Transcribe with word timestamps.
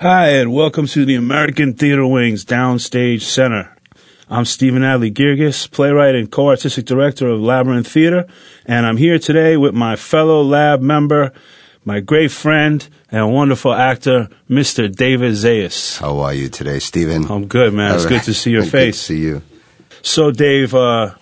Hi, 0.00 0.28
and 0.28 0.52
welcome 0.52 0.86
to 0.88 1.04
the 1.04 1.16
American 1.16 1.74
Theater 1.74 2.06
Wing's 2.06 2.44
Downstage 2.44 3.22
Center. 3.22 3.74
I'm 4.30 4.44
Stephen 4.44 4.82
Adly 4.82 5.12
Guirgis, 5.12 5.70
playwright 5.70 6.14
and 6.14 6.30
co-artistic 6.30 6.84
director 6.84 7.28
of 7.28 7.40
Labyrinth 7.40 7.88
Theater, 7.88 8.26
and 8.66 8.86
I'm 8.86 8.96
here 8.96 9.18
today 9.18 9.56
with 9.56 9.74
my 9.74 9.96
fellow 9.96 10.42
lab 10.42 10.80
member, 10.80 11.32
my 11.84 11.98
great 12.00 12.30
friend 12.30 12.86
and 13.10 13.32
wonderful 13.32 13.72
actor, 13.72 14.28
Mr. 14.48 14.94
David 14.94 15.32
Zayas. 15.32 15.98
How 15.98 16.20
are 16.20 16.34
you 16.34 16.48
today, 16.48 16.78
Stephen? 16.78 17.24
I'm 17.30 17.46
good, 17.46 17.72
man. 17.74 17.94
It's 17.94 18.04
All 18.04 18.10
good 18.10 18.22
to 18.24 18.34
see 18.34 18.50
your 18.50 18.64
face. 18.66 18.98
to 18.98 19.02
see 19.04 19.18
you. 19.18 19.42
So, 20.02 20.30
Dave, 20.30 20.74
uh, 20.74 21.14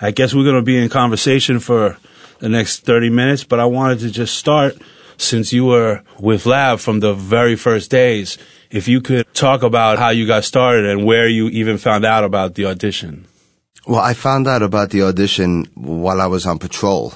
I 0.00 0.10
guess 0.12 0.32
we're 0.32 0.44
going 0.44 0.56
to 0.56 0.62
be 0.62 0.76
in 0.80 0.88
conversation 0.90 1.58
for 1.58 1.96
the 2.38 2.48
next 2.48 2.84
30 2.84 3.10
minutes, 3.10 3.42
but 3.44 3.58
I 3.58 3.64
wanted 3.64 4.00
to 4.00 4.10
just 4.10 4.36
start 4.36 4.76
since 5.16 5.52
you 5.52 5.64
were 5.66 6.02
with 6.18 6.46
Lab 6.46 6.78
from 6.78 7.00
the 7.00 7.14
very 7.14 7.56
first 7.56 7.90
days. 7.90 8.38
If 8.70 8.88
you 8.88 9.00
could 9.00 9.26
talk 9.34 9.62
about 9.62 9.98
how 9.98 10.10
you 10.10 10.26
got 10.26 10.44
started 10.44 10.86
and 10.86 11.04
where 11.04 11.28
you 11.28 11.48
even 11.48 11.76
found 11.78 12.04
out 12.04 12.24
about 12.24 12.54
the 12.54 12.66
audition. 12.66 13.26
Well, 13.86 14.00
I 14.00 14.14
found 14.14 14.46
out 14.48 14.62
about 14.62 14.90
the 14.90 15.02
audition 15.02 15.66
while 15.74 16.20
I 16.20 16.26
was 16.26 16.46
on 16.46 16.58
patrol. 16.58 17.14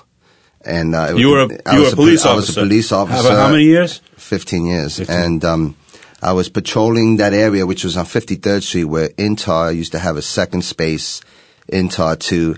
And 0.64 0.94
uh, 0.94 1.14
You 1.16 1.30
were 1.30 1.42
a, 1.42 1.48
I 1.64 1.76
you 1.76 1.82
were 1.82 1.88
a 1.88 1.92
police 1.94 2.26
I 2.26 2.30
officer. 2.32 2.48
was 2.50 2.56
a 2.56 2.60
police 2.60 2.90
How, 2.90 2.98
officer. 3.02 3.28
about- 3.28 3.38
how 3.46 3.52
many 3.52 3.64
years? 3.64 3.98
15 4.16 4.66
years. 4.66 4.96
15. 4.98 5.16
And 5.16 5.44
um, 5.44 5.76
I 6.20 6.32
was 6.32 6.48
patrolling 6.48 7.18
that 7.18 7.32
area, 7.32 7.64
which 7.66 7.84
was 7.84 7.96
on 7.96 8.04
53rd 8.04 8.62
Street, 8.62 8.84
where 8.84 9.08
Intar 9.10 9.74
used 9.74 9.92
to 9.92 9.98
have 10.00 10.16
a 10.16 10.22
second 10.22 10.62
space, 10.62 11.20
Intar 11.72 12.18
2. 12.18 12.56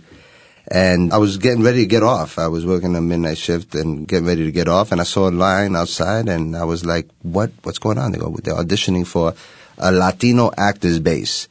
And 0.71 1.13
I 1.13 1.19
was 1.19 1.39
getting 1.39 1.63
ready 1.63 1.81
to 1.81 1.87
get 1.87 2.03
off. 2.03 2.39
I 2.39 2.49
was 2.49 2.67
working 2.67 2.95
a 2.95 3.01
midnight 3.01 3.39
shift 3.39 3.75
and 3.75 4.07
getting 4.07 4.27
ready 4.27 4.45
to 4.45 4.53
get 4.53 4.69
off. 4.69 4.93
And 4.93 5.01
I 5.01 5.05
saw 5.05 5.29
a 5.29 5.31
line 5.31 5.75
outside, 5.75 6.29
and 6.29 6.55
I 6.55 6.65
was 6.65 6.85
like, 6.85 7.09
"What? 7.23 7.53
What's 7.63 7.79
going 7.79 7.97
on?" 7.97 8.13
They 8.13 8.19
go, 8.19 8.37
"They're 8.43 8.55
auditioning 8.55 9.07
for 9.07 9.35
a 9.79 9.91
Latino 9.91 10.53
actors 10.57 11.01
base." 11.01 11.49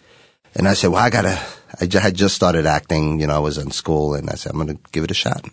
And 0.53 0.67
I 0.67 0.75
said, 0.75 0.91
"Well, 0.91 1.03
I 1.03 1.09
gotta." 1.09 1.39
I 1.81 1.99
had 1.99 2.15
just 2.15 2.35
started 2.35 2.65
acting. 2.65 3.19
You 3.19 3.27
know, 3.27 3.35
I 3.35 3.39
was 3.39 3.57
in 3.57 3.71
school, 3.71 4.13
and 4.13 4.29
I 4.29 4.35
said, 4.35 4.51
"I'm 4.51 4.59
gonna 4.59 4.77
give 4.91 5.03
it 5.03 5.11
a 5.11 5.15
shot." 5.15 5.45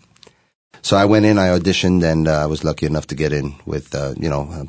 So 0.85 0.95
I 0.95 1.05
went 1.05 1.25
in, 1.25 1.39
I 1.39 1.47
auditioned, 1.47 2.03
and 2.03 2.27
uh, 2.27 2.43
I 2.43 2.45
was 2.45 2.63
lucky 2.63 2.85
enough 2.85 3.07
to 3.07 3.15
get 3.15 3.33
in 3.33 3.55
with, 3.65 3.95
uh, 3.95 4.13
you 4.17 4.29
know, 4.29 4.47
uh, 4.51 4.65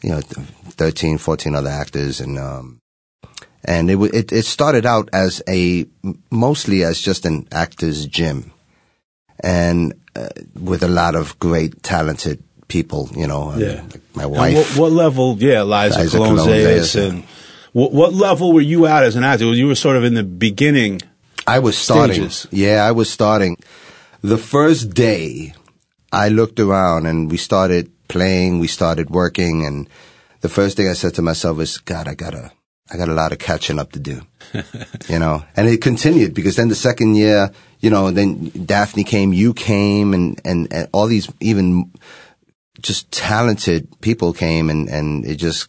you 0.00 0.10
know, 0.10 0.20
13, 0.20 1.18
14 1.18 1.56
other 1.56 1.70
actors, 1.70 2.20
and 2.20 2.38
um, 2.38 2.78
and 3.64 3.90
it, 3.90 3.98
it 4.14 4.32
it 4.32 4.44
started 4.44 4.86
out 4.86 5.08
as 5.12 5.42
a 5.48 5.86
mostly 6.30 6.84
as 6.84 7.00
just 7.00 7.24
an 7.26 7.48
actors 7.52 8.06
gym, 8.06 8.52
and 9.40 9.94
uh, 10.16 10.28
with 10.54 10.82
a 10.82 10.88
lot 10.88 11.14
of 11.14 11.38
great 11.38 11.82
talented 11.82 12.42
people, 12.68 13.10
you 13.14 13.26
know, 13.26 13.54
Yeah. 13.56 13.82
like 13.92 14.02
my 14.14 14.26
wife. 14.26 14.54
what, 14.56 14.78
what 14.78 14.92
level, 14.92 15.36
yeah, 15.38 15.62
Liza, 15.62 15.98
Liza 16.00 16.16
Colon 16.16 16.36
Colon 16.36 16.48
Zayas, 16.48 16.64
Zayas, 16.78 16.94
yeah. 16.94 17.02
and 17.08 17.24
what, 17.72 17.92
what 17.92 18.12
level 18.14 18.52
were 18.52 18.60
you 18.60 18.86
at 18.86 19.02
as 19.04 19.16
an 19.16 19.24
actor? 19.24 19.44
You 19.52 19.66
were 19.66 19.74
sort 19.74 19.96
of 19.96 20.04
in 20.04 20.14
the 20.14 20.22
beginning. 20.22 21.00
I 21.46 21.58
was 21.58 21.76
starting. 21.76 22.14
stages. 22.14 22.46
Yeah, 22.50 22.84
I 22.84 22.92
was 22.92 23.10
starting. 23.10 23.56
The 24.22 24.38
first 24.38 24.94
day, 24.94 25.52
I 26.10 26.28
looked 26.30 26.58
around 26.58 27.06
and 27.06 27.30
we 27.30 27.36
started 27.36 27.90
playing, 28.08 28.60
we 28.60 28.68
started 28.68 29.10
working, 29.10 29.66
and 29.66 29.88
the 30.40 30.48
first 30.48 30.76
thing 30.76 30.88
I 30.88 30.94
said 30.94 31.14
to 31.14 31.22
myself 31.22 31.60
is, 31.60 31.78
God, 31.78 32.08
I 32.08 32.14
gotta, 32.14 32.50
I 32.92 32.96
got 32.96 33.08
a 33.08 33.14
lot 33.14 33.32
of 33.32 33.38
catching 33.38 33.78
up 33.78 33.92
to 33.92 33.98
do. 33.98 34.20
you 35.08 35.18
know, 35.18 35.44
and 35.56 35.68
it 35.68 35.80
continued 35.80 36.34
because 36.34 36.56
then 36.56 36.68
the 36.68 36.74
second 36.74 37.16
year, 37.16 37.50
you 37.80 37.90
know, 37.90 38.10
then 38.10 38.50
Daphne 38.50 39.04
came, 39.04 39.32
you 39.32 39.54
came, 39.54 40.14
and, 40.14 40.40
and, 40.44 40.72
and 40.72 40.88
all 40.92 41.06
these 41.06 41.30
even 41.40 41.90
just 42.80 43.10
talented 43.10 43.88
people 44.00 44.32
came 44.32 44.68
and, 44.70 44.88
and 44.88 45.24
it 45.24 45.36
just, 45.36 45.68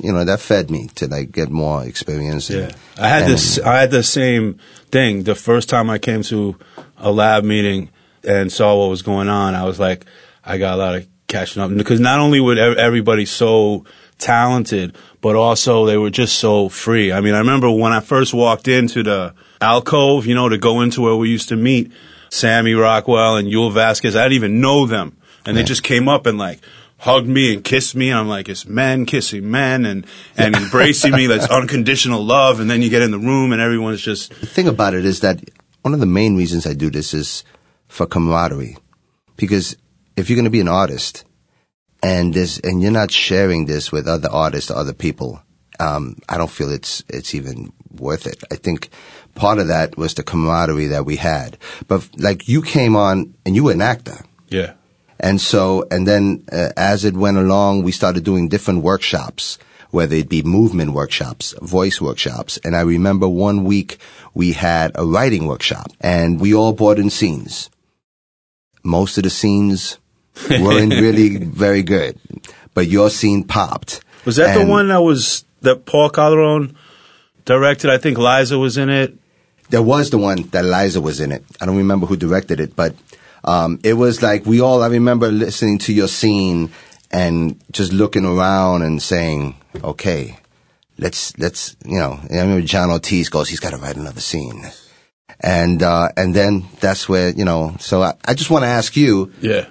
you 0.00 0.12
know, 0.12 0.24
that 0.24 0.40
fed 0.40 0.70
me 0.70 0.88
to 0.96 1.06
like 1.06 1.30
get 1.30 1.50
more 1.50 1.84
experience. 1.84 2.50
and- 2.50 2.74
I 2.98 3.08
had 3.08 3.22
and- 3.22 3.32
this. 3.32 3.58
I 3.58 3.80
had 3.80 3.90
the 3.90 4.02
same 4.02 4.58
thing. 4.90 5.22
The 5.22 5.34
first 5.34 5.68
time 5.68 5.88
I 5.88 5.98
came 5.98 6.22
to 6.24 6.56
a 6.98 7.12
lab 7.12 7.44
meeting 7.44 7.90
and 8.24 8.52
saw 8.52 8.78
what 8.78 8.90
was 8.90 9.02
going 9.02 9.28
on, 9.28 9.54
I 9.54 9.64
was 9.64 9.78
like, 9.78 10.04
I 10.44 10.58
got 10.58 10.74
a 10.74 10.76
lot 10.76 10.94
of 10.96 11.06
catching 11.28 11.62
up 11.62 11.74
because 11.74 12.00
not 12.00 12.18
only 12.18 12.40
would 12.40 12.58
everybody 12.58 13.24
so 13.24 13.84
talented, 14.20 14.96
but 15.20 15.36
also 15.36 15.86
they 15.86 15.96
were 15.96 16.10
just 16.10 16.36
so 16.36 16.68
free. 16.68 17.12
I 17.12 17.20
mean, 17.20 17.34
I 17.34 17.38
remember 17.38 17.70
when 17.70 17.92
I 17.92 18.00
first 18.00 18.32
walked 18.32 18.68
into 18.68 19.02
the 19.02 19.34
alcove, 19.60 20.26
you 20.26 20.34
know, 20.34 20.48
to 20.48 20.58
go 20.58 20.80
into 20.80 21.00
where 21.00 21.16
we 21.16 21.28
used 21.28 21.48
to 21.48 21.56
meet 21.56 21.92
Sammy 22.28 22.74
Rockwell 22.74 23.36
and 23.36 23.48
Yul 23.48 23.72
Vasquez. 23.72 24.14
I 24.14 24.22
didn't 24.22 24.34
even 24.34 24.60
know 24.60 24.86
them, 24.86 25.16
and 25.44 25.56
they 25.56 25.64
just 25.64 25.82
came 25.82 26.08
up 26.08 26.26
and 26.26 26.38
like 26.38 26.60
hugged 26.98 27.26
me 27.26 27.54
and 27.54 27.64
kissed 27.64 27.96
me, 27.96 28.10
and 28.10 28.18
I'm 28.18 28.28
like, 28.28 28.48
it's 28.48 28.66
men 28.66 29.06
kissing 29.06 29.50
men 29.50 29.84
and 29.84 30.06
and 30.36 30.54
embracing 30.54 31.12
me. 31.12 31.26
That's 31.26 31.46
unconditional 31.50 32.24
love. 32.24 32.60
And 32.60 32.70
then 32.70 32.82
you 32.82 32.90
get 32.90 33.02
in 33.02 33.10
the 33.10 33.18
room 33.18 33.52
and 33.52 33.60
everyone's 33.60 34.02
just 34.02 34.30
the 34.40 34.46
thing 34.46 34.68
about 34.68 34.94
it 34.94 35.04
is 35.04 35.20
that 35.20 35.40
one 35.82 35.94
of 35.94 36.00
the 36.00 36.06
main 36.06 36.36
reasons 36.36 36.66
I 36.66 36.74
do 36.74 36.90
this 36.90 37.14
is 37.14 37.44
for 37.88 38.06
camaraderie. 38.06 38.76
Because 39.36 39.76
if 40.16 40.28
you're 40.28 40.36
going 40.36 40.44
to 40.44 40.50
be 40.50 40.60
an 40.60 40.68
artist 40.68 41.24
and 42.02 42.32
this, 42.32 42.58
and 42.60 42.80
you're 42.82 42.90
not 42.90 43.10
sharing 43.10 43.66
this 43.66 43.92
with 43.92 44.08
other 44.08 44.30
artists 44.30 44.70
or 44.70 44.76
other 44.76 44.94
people, 44.94 45.42
um, 45.78 46.16
I 46.28 46.38
don't 46.38 46.50
feel 46.50 46.70
it's, 46.70 47.02
it's 47.08 47.34
even 47.34 47.72
worth 47.98 48.26
it. 48.26 48.42
I 48.50 48.56
think 48.56 48.90
part 49.34 49.58
of 49.58 49.68
that 49.68 49.96
was 49.96 50.14
the 50.14 50.22
camaraderie 50.22 50.88
that 50.88 51.04
we 51.04 51.16
had. 51.16 51.58
But 51.88 52.08
like 52.18 52.48
you 52.48 52.62
came 52.62 52.96
on 52.96 53.34
and 53.44 53.56
you 53.56 53.64
were 53.64 53.72
an 53.72 53.82
actor. 53.82 54.18
yeah. 54.48 54.74
And 55.22 55.38
so, 55.38 55.86
and 55.90 56.08
then 56.08 56.44
uh, 56.50 56.70
as 56.78 57.04
it 57.04 57.14
went 57.14 57.36
along, 57.36 57.82
we 57.82 57.92
started 57.92 58.24
doing 58.24 58.48
different 58.48 58.82
workshops, 58.82 59.58
whether 59.90 60.16
it 60.16 60.30
be 60.30 60.42
movement 60.42 60.94
workshops, 60.94 61.54
voice 61.60 62.00
workshops. 62.00 62.58
And 62.64 62.74
I 62.74 62.80
remember 62.80 63.28
one 63.28 63.64
week 63.64 63.98
we 64.32 64.52
had 64.52 64.92
a 64.94 65.04
writing 65.04 65.46
workshop 65.46 65.92
and 66.00 66.40
we 66.40 66.54
all 66.54 66.72
brought 66.72 66.98
in 66.98 67.10
scenes. 67.10 67.68
Most 68.82 69.18
of 69.18 69.24
the 69.24 69.30
scenes 69.30 69.98
weren't 70.50 70.92
really 70.92 71.36
very 71.36 71.82
good, 71.82 72.18
but 72.74 72.86
your 72.86 73.10
scene 73.10 73.44
popped. 73.44 74.02
Was 74.24 74.36
that 74.36 74.56
the 74.56 74.64
one 74.64 74.88
that 74.88 75.02
was 75.02 75.44
that 75.62 75.86
Paul 75.86 76.10
Calderon 76.10 76.76
directed? 77.44 77.90
I 77.90 77.98
think 77.98 78.18
Liza 78.18 78.58
was 78.58 78.76
in 78.76 78.90
it. 78.90 79.16
There 79.70 79.82
was 79.82 80.10
the 80.10 80.18
one 80.18 80.42
that 80.50 80.64
Liza 80.64 81.00
was 81.00 81.20
in 81.20 81.32
it. 81.32 81.44
I 81.60 81.66
don't 81.66 81.76
remember 81.76 82.06
who 82.06 82.16
directed 82.16 82.60
it, 82.60 82.74
but 82.74 82.94
um, 83.44 83.80
it 83.84 83.94
was 83.94 84.22
like 84.22 84.44
we 84.46 84.60
all. 84.60 84.82
I 84.82 84.88
remember 84.88 85.30
listening 85.30 85.78
to 85.80 85.92
your 85.92 86.08
scene 86.08 86.70
and 87.10 87.60
just 87.70 87.92
looking 87.92 88.24
around 88.24 88.82
and 88.82 89.02
saying, 89.02 89.56
"Okay, 89.82 90.36
let's 90.98 91.36
let's 91.38 91.76
you 91.84 91.98
know." 91.98 92.18
I 92.30 92.40
remember 92.40 92.66
John 92.66 92.90
Ortiz 92.90 93.28
goes, 93.28 93.48
"He's 93.48 93.60
got 93.60 93.70
to 93.70 93.78
write 93.78 93.96
another 93.96 94.20
scene," 94.20 94.64
and 95.40 95.82
uh, 95.82 96.10
and 96.16 96.34
then 96.34 96.66
that's 96.80 97.08
where 97.08 97.30
you 97.30 97.44
know. 97.44 97.76
So 97.78 98.02
I, 98.02 98.14
I 98.24 98.34
just 98.34 98.50
want 98.50 98.64
to 98.64 98.68
ask 98.68 98.96
you, 98.96 99.32
Yeah. 99.40 99.66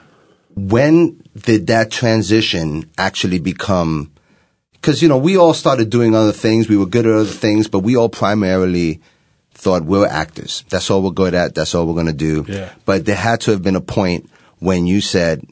When 0.67 1.21
did 1.35 1.67
that 1.67 1.91
transition 1.91 2.89
actually 2.97 3.39
become? 3.39 4.11
Because 4.73 5.01
you 5.01 5.09
know 5.09 5.17
we 5.17 5.37
all 5.37 5.53
started 5.53 5.89
doing 5.89 6.15
other 6.15 6.31
things. 6.31 6.67
We 6.67 6.77
were 6.77 6.85
good 6.85 7.05
at 7.05 7.13
other 7.13 7.25
things, 7.25 7.67
but 7.67 7.79
we 7.79 7.95
all 7.95 8.09
primarily 8.09 9.01
thought 9.51 9.83
we're 9.83 10.07
actors. 10.07 10.63
That's 10.69 10.89
all 10.89 11.01
we're 11.01 11.11
good 11.11 11.33
at. 11.33 11.55
That's 11.55 11.75
all 11.75 11.85
we're 11.85 11.93
going 11.93 12.05
to 12.07 12.13
do. 12.13 12.45
Yeah. 12.47 12.73
But 12.85 13.05
there 13.05 13.15
had 13.15 13.41
to 13.41 13.51
have 13.51 13.61
been 13.61 13.75
a 13.75 13.81
point 13.81 14.29
when 14.59 14.87
you 14.87 15.01
said, 15.01 15.45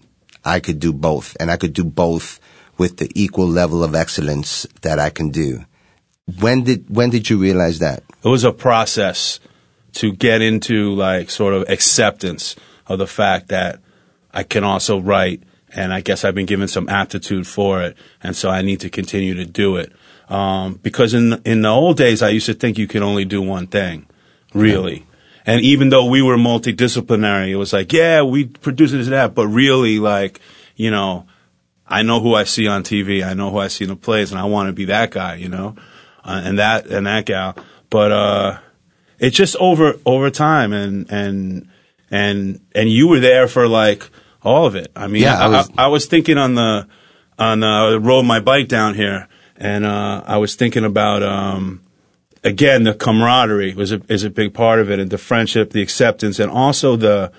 I 0.46 0.60
could 0.60 0.80
do 0.80 0.94
both, 0.94 1.36
and 1.40 1.52
I 1.52 1.58
could 1.58 1.74
do 1.74 1.84
both 1.84 2.40
with 2.78 2.98
the 2.98 3.12
equal 3.16 3.48
level 3.48 3.84
of 3.84 3.96
excellence 3.96 4.66
that 4.82 5.00
I 5.00 5.10
can 5.10 5.30
do. 5.30 5.66
When 6.40 6.64
did 6.64 6.90
when 6.90 7.10
did 7.10 7.30
you 7.30 7.38
realize 7.38 7.80
that? 7.80 8.04
it 8.24 8.30
was 8.30 8.44
a 8.44 8.52
process 8.52 9.40
to 9.94 10.12
get 10.12 10.42
into 10.42 10.94
like 10.96 11.30
sort 11.30 11.54
of 11.54 11.70
acceptance 11.70 12.56
of 12.86 13.00
the 13.00 13.08
fact 13.08 13.50
that 13.50 13.80
I 14.38 14.44
can 14.44 14.64
also 14.64 15.00
write 15.02 15.42
and 15.74 15.92
I 15.92 16.02
guess 16.02 16.24
I've 16.24 16.36
been 16.36 16.46
given 16.46 16.68
some 16.68 16.88
aptitude 16.90 17.48
for 17.48 17.82
it 17.82 17.98
and 18.22 18.36
so 18.36 18.50
I 18.52 18.62
need 18.62 18.82
to 18.82 18.90
continue 18.92 19.34
to 19.34 19.46
do 19.46 19.78
it. 19.78 19.92
Um, 20.30 20.76
because 20.76 21.16
in 21.16 21.42
in 21.44 21.64
the 21.64 21.70
old 21.70 21.98
days 21.98 22.22
I 22.22 22.30
used 22.30 22.46
to 22.46 22.54
think 22.54 22.78
you 22.78 22.88
could 22.88 23.02
only 23.02 23.26
do 23.26 23.42
one 23.42 23.66
thing, 23.66 24.06
really. 24.54 25.08
And 25.44 25.62
even 25.62 25.90
though 25.90 26.06
we 26.06 26.22
were 26.22 26.38
multidisciplinary, 26.38 27.50
it 27.50 27.56
was 27.56 27.74
like, 27.74 27.92
yeah, 27.94 28.22
we 28.22 28.46
produce 28.46 28.92
this 28.92 29.08
and 29.08 29.14
that, 29.14 29.34
but 29.34 29.48
really 29.48 29.98
like, 29.98 30.40
you 30.76 30.92
know, 30.92 31.26
I 31.88 32.04
know 32.04 32.20
who 32.20 32.36
I 32.36 32.44
see 32.44 32.68
on 32.68 32.84
TV. 32.84 33.26
I 33.26 33.34
know 33.34 33.50
who 33.50 33.58
I 33.58 33.70
see 33.70 33.86
in 33.86 33.90
the 33.90 33.96
plays, 33.96 34.32
and 34.32 34.40
I 34.40 34.46
want 34.46 34.68
to 34.68 34.74
be 34.74 34.86
that 34.86 35.10
guy, 35.10 35.36
you 35.36 35.50
know, 35.50 35.76
uh, 36.24 36.42
and 36.44 36.60
that 36.60 36.86
and 36.88 37.08
that 37.08 37.26
gal. 37.26 37.56
But 37.90 38.12
uh, 38.12 38.60
it's 39.18 39.36
just 39.36 39.56
over 39.56 39.96
over 40.06 40.30
time, 40.30 40.74
and 40.74 41.10
and 41.10 41.70
and 42.12 42.60
and 42.76 42.90
you 42.90 43.08
were 43.08 43.20
there 43.20 43.48
for 43.48 43.68
like 43.68 44.10
all 44.48 44.66
of 44.66 44.76
it. 44.76 44.92
I 44.96 45.08
mean, 45.08 45.24
Yeah, 45.24 45.38
I, 45.40 45.46
I 45.46 45.48
was- 45.50 45.70
I, 45.78 45.84
I 45.86 45.88
was 45.88 46.06
thinking 46.08 46.38
on 46.38 46.56
the 46.56 46.88
on 47.38 47.60
the 47.60 48.00
road 48.02 48.24
my 48.24 48.40
bike 48.40 48.68
down 48.68 48.96
here, 48.96 49.28
and 49.58 49.86
uh, 49.86 50.24
I 50.26 50.38
was 50.38 50.56
thinking 50.56 50.86
about 50.86 51.22
um, 51.24 51.82
again 52.44 52.84
the 52.84 52.94
camaraderie 52.94 53.74
was 53.76 53.92
a, 53.92 54.02
is 54.10 54.24
a 54.24 54.30
big 54.30 54.54
part 54.54 54.80
of 54.80 54.90
it, 54.90 55.00
and 55.00 55.12
the 55.12 55.18
friendship, 55.18 55.72
the 55.72 55.82
acceptance, 55.82 56.40
and 56.40 56.50
also 56.52 56.96
the 56.96 57.32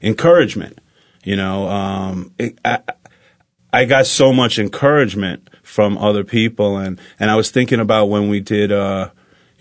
encouragement. 0.00 0.78
You 1.24 1.36
know, 1.36 1.68
um, 1.68 2.32
it, 2.38 2.58
I, 2.64 2.78
I 3.72 3.84
got 3.84 4.06
so 4.06 4.32
much 4.32 4.58
encouragement 4.58 5.48
from 5.62 5.98
other 5.98 6.24
people, 6.24 6.76
and 6.78 6.98
and 7.20 7.30
I 7.30 7.36
was 7.36 7.50
thinking 7.50 7.80
about 7.80 8.06
when 8.06 8.28
we 8.28 8.40
did. 8.40 8.72
uh 8.72 9.10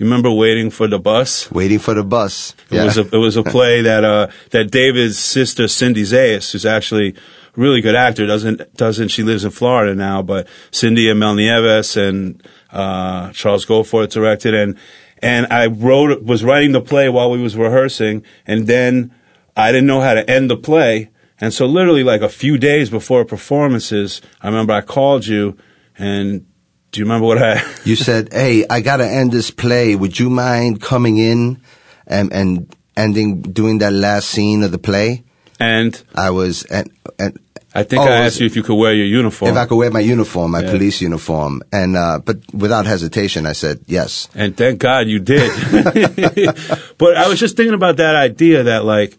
you 0.02 0.06
remember 0.06 0.32
waiting 0.32 0.72
for 0.72 0.88
the 0.88 0.98
bus? 0.98 1.52
Waiting 1.52 1.78
for 1.78 1.94
the 1.94 2.04
bus. 2.04 2.56
It 2.72 2.84
was 2.84 2.98
a 2.98 3.02
it 3.02 3.20
was 3.20 3.38
a 3.38 3.44
play 3.44 3.82
that 3.90 4.04
uh 4.04 4.30
that 4.50 4.72
David's 4.72 5.20
sister 5.20 5.68
Cindy 5.68 6.02
Zayas, 6.02 6.52
who's 6.52 6.66
actually 6.66 7.10
a 7.10 7.14
really 7.56 7.82
good 7.82 7.94
actor, 7.94 8.26
doesn't 8.26 8.74
doesn't 8.76 9.10
she 9.10 9.22
lives 9.22 9.46
in 9.46 9.52
Florida 9.52 9.94
now, 9.94 10.24
but 10.24 10.48
Cindy 10.72 11.08
and 11.08 11.20
Mel 11.20 11.36
Nieves 11.36 11.96
and 11.98 12.42
uh 12.72 13.32
Charles 13.34 13.68
Goforth 13.68 14.10
directed 14.10 14.56
and 14.56 14.76
and 15.20 15.46
I 15.54 15.68
wrote 15.68 16.24
was 16.24 16.44
writing 16.44 16.72
the 16.72 16.82
play 16.82 17.08
while 17.08 17.30
we 17.30 17.40
was 17.40 17.56
rehearsing 17.56 18.26
and 18.48 18.66
then 18.66 19.14
I 19.56 19.72
didn't 19.72 19.86
know 19.86 20.02
how 20.02 20.16
to 20.16 20.28
end 20.28 20.50
the 20.50 20.58
play. 20.58 21.12
And 21.40 21.54
so 21.54 21.68
literally 21.68 22.04
like 22.04 22.22
a 22.22 22.30
few 22.30 22.58
days 22.58 22.90
before 22.90 23.24
performances, 23.24 24.20
I 24.42 24.48
remember 24.48 24.74
I 24.74 24.82
called 24.82 25.28
you 25.28 25.58
and 25.96 26.48
do 26.92 27.00
you 27.00 27.06
remember 27.06 27.26
what 27.28 27.38
I? 27.42 27.64
you 27.86 27.96
said, 27.96 28.30
"Hey, 28.34 28.66
I 28.70 28.82
gotta 28.82 29.08
end 29.08 29.32
this 29.32 29.52
play. 29.52 29.96
Would 29.96 30.20
you 30.20 30.30
mind 30.30 30.82
coming 30.82 31.18
in 31.18 31.62
and 32.08 32.32
and 32.34 32.76
ending 32.98 33.42
doing 33.42 33.80
that 33.80 33.94
last 33.94 34.30
scene 34.30 34.64
of 34.64 34.72
the 34.72 34.78
play?" 34.80 35.24
And 35.60 36.02
I 36.16 36.32
was 36.32 36.64
and 36.66 36.90
and 37.20 37.40
I 37.74 37.84
think 37.84 38.02
Oh, 38.02 38.08
I 38.08 38.26
asked 38.26 38.40
you 38.42 38.46
if 38.46 38.56
you 38.58 38.64
could 38.64 38.76
wear 38.76 38.94
your 38.94 39.06
uniform. 39.06 39.52
if 39.52 39.58
I 39.58 39.66
could 39.66 39.78
wear 39.78 39.90
my 39.92 40.02
uniform, 40.02 40.52
my 40.52 40.62
Yeah. 40.62 40.72
police 40.72 41.02
uniform, 41.02 41.62
and 41.72 41.96
uh, 41.96 42.20
but 42.20 42.40
without 42.54 42.86
hesitation, 42.86 43.46
I 43.46 43.54
said 43.54 43.80
yes. 43.88 44.28
And 44.36 44.58
thank 44.58 44.80
God 44.80 45.08
you 45.08 45.20
did. 45.20 45.50
but 46.98 47.16
I 47.16 47.28
was 47.30 47.40
just 47.40 47.56
thinking 47.56 47.74
about 47.76 47.98
that 47.98 48.16
idea 48.16 48.64
that 48.64 48.84
like 48.84 49.18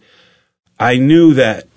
I 0.78 0.96
knew 0.96 1.34
that 1.34 1.68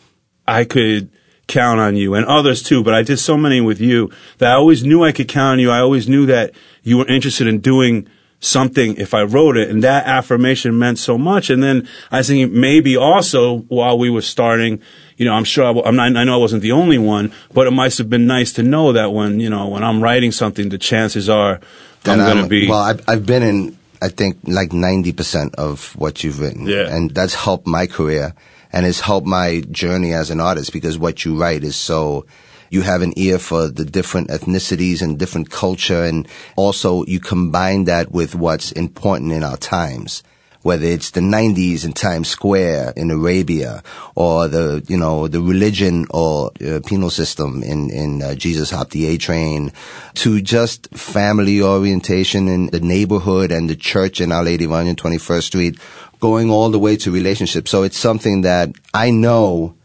I 0.47 0.65
could 0.65 1.09
count 1.47 1.79
on 1.79 1.95
you 1.95 2.13
and 2.15 2.25
others 2.25 2.63
too, 2.63 2.83
but 2.83 2.93
I 2.93 3.03
did 3.03 3.17
so 3.17 3.37
many 3.37 3.61
with 3.61 3.79
you 3.79 4.11
that 4.39 4.51
I 4.51 4.55
always 4.55 4.83
knew 4.83 5.03
I 5.03 5.11
could 5.11 5.27
count 5.27 5.53
on 5.53 5.59
you. 5.59 5.69
I 5.71 5.79
always 5.79 6.07
knew 6.09 6.25
that 6.27 6.53
you 6.83 6.97
were 6.97 7.07
interested 7.07 7.47
in 7.47 7.59
doing 7.59 8.07
something 8.39 8.97
if 8.97 9.13
I 9.13 9.23
wrote 9.23 9.57
it 9.57 9.69
and 9.69 9.83
that 9.83 10.05
affirmation 10.05 10.77
meant 10.77 10.99
so 10.99 11.17
much. 11.17 11.49
And 11.49 11.63
then 11.63 11.87
I 12.11 12.17
was 12.17 12.27
thinking 12.27 12.59
maybe 12.59 12.95
also 12.97 13.59
while 13.69 13.97
we 13.97 14.09
were 14.09 14.21
starting, 14.21 14.81
you 15.17 15.25
know, 15.25 15.33
I'm 15.33 15.45
sure 15.45 15.63
I, 15.63 15.67
w- 15.69 15.85
I'm 15.85 15.95
not, 15.95 16.15
I 16.15 16.23
know 16.25 16.35
I 16.35 16.37
wasn't 16.37 16.61
the 16.61 16.73
only 16.73 16.97
one, 16.97 17.31
but 17.53 17.65
it 17.67 17.71
must 17.71 17.97
have 17.97 18.09
been 18.09 18.27
nice 18.27 18.53
to 18.53 18.63
know 18.63 18.91
that 18.93 19.13
when, 19.13 19.39
you 19.39 19.49
know, 19.49 19.69
when 19.69 19.83
I'm 19.83 20.03
writing 20.03 20.31
something, 20.31 20.69
the 20.69 20.77
chances 20.77 21.29
are 21.29 21.59
I'm 22.05 22.19
going 22.19 22.43
to 22.43 22.49
be. 22.49 22.67
well. 22.67 22.79
I've, 22.79 23.07
I've 23.07 23.25
been 23.25 23.41
in, 23.41 23.77
I 24.01 24.09
think, 24.09 24.37
like 24.43 24.73
ninety 24.73 25.11
percent 25.13 25.55
of 25.55 25.95
what 25.95 26.23
you've 26.23 26.39
written, 26.39 26.67
Yeah. 26.67 26.93
and 26.93 27.09
that's 27.09 27.33
helped 27.33 27.65
my 27.65 27.87
career 27.87 28.35
and 28.75 28.85
it's 28.85 28.99
helped 28.99 29.25
my 29.25 29.61
journey 29.71 30.11
as 30.11 30.29
an 30.29 30.41
artist 30.41 30.73
because 30.73 30.99
what 30.99 31.23
you 31.25 31.39
write 31.39 31.63
is 31.63 31.77
so. 31.77 32.27
You 32.71 32.81
have 32.81 33.03
an 33.03 33.13
ear 33.15 33.39
for 33.39 33.69
the 33.69 33.85
different 33.85 34.29
ethnicities 34.29 35.01
and 35.01 35.17
different 35.17 35.49
culture, 35.49 36.03
and 36.03 36.27
also 36.57 37.05
you 37.05 37.21
combine 37.21 37.85
that 37.85 38.11
with 38.11 38.35
what's 38.35 38.73
important 38.73 39.31
in 39.31 39.43
our 39.43 39.55
times. 39.55 40.23
Whether 40.63 40.87
it's 40.87 41.11
the 41.11 41.21
90s 41.21 41.85
in 41.85 41.93
Times 41.93 42.27
Square 42.27 42.93
in 42.97 43.11
Arabia, 43.11 43.83
or 44.15 44.47
the 44.47 44.83
you 44.89 44.97
know 44.97 45.27
the 45.27 45.41
religion 45.41 46.07
or 46.09 46.51
uh, 46.67 46.81
penal 46.85 47.11
system 47.11 47.63
in 47.63 47.91
in 47.91 48.21
uh, 48.23 48.33
Jesus 48.33 48.71
Hopped 48.71 48.91
the 48.91 49.05
A 49.07 49.17
Train, 49.17 49.71
to 50.15 50.41
just 50.41 50.87
family 50.87 51.61
orientation 51.61 52.47
in 52.47 52.67
the 52.71 52.81
neighborhood 52.81 53.51
and 53.51 53.69
the 53.69 53.75
church 53.75 54.19
in 54.19 54.31
Our 54.31 54.43
Lady 54.43 54.65
of 54.65 54.71
121st 54.71 55.43
Street, 55.43 55.79
going 56.19 56.49
all 56.49 56.69
the 56.69 56.79
way 56.79 56.95
to 56.97 57.11
relationships. 57.11 57.71
So 57.71 57.83
it's 57.83 57.97
something 57.97 58.41
that 58.41 58.71
I 58.93 59.11
know 59.11 59.75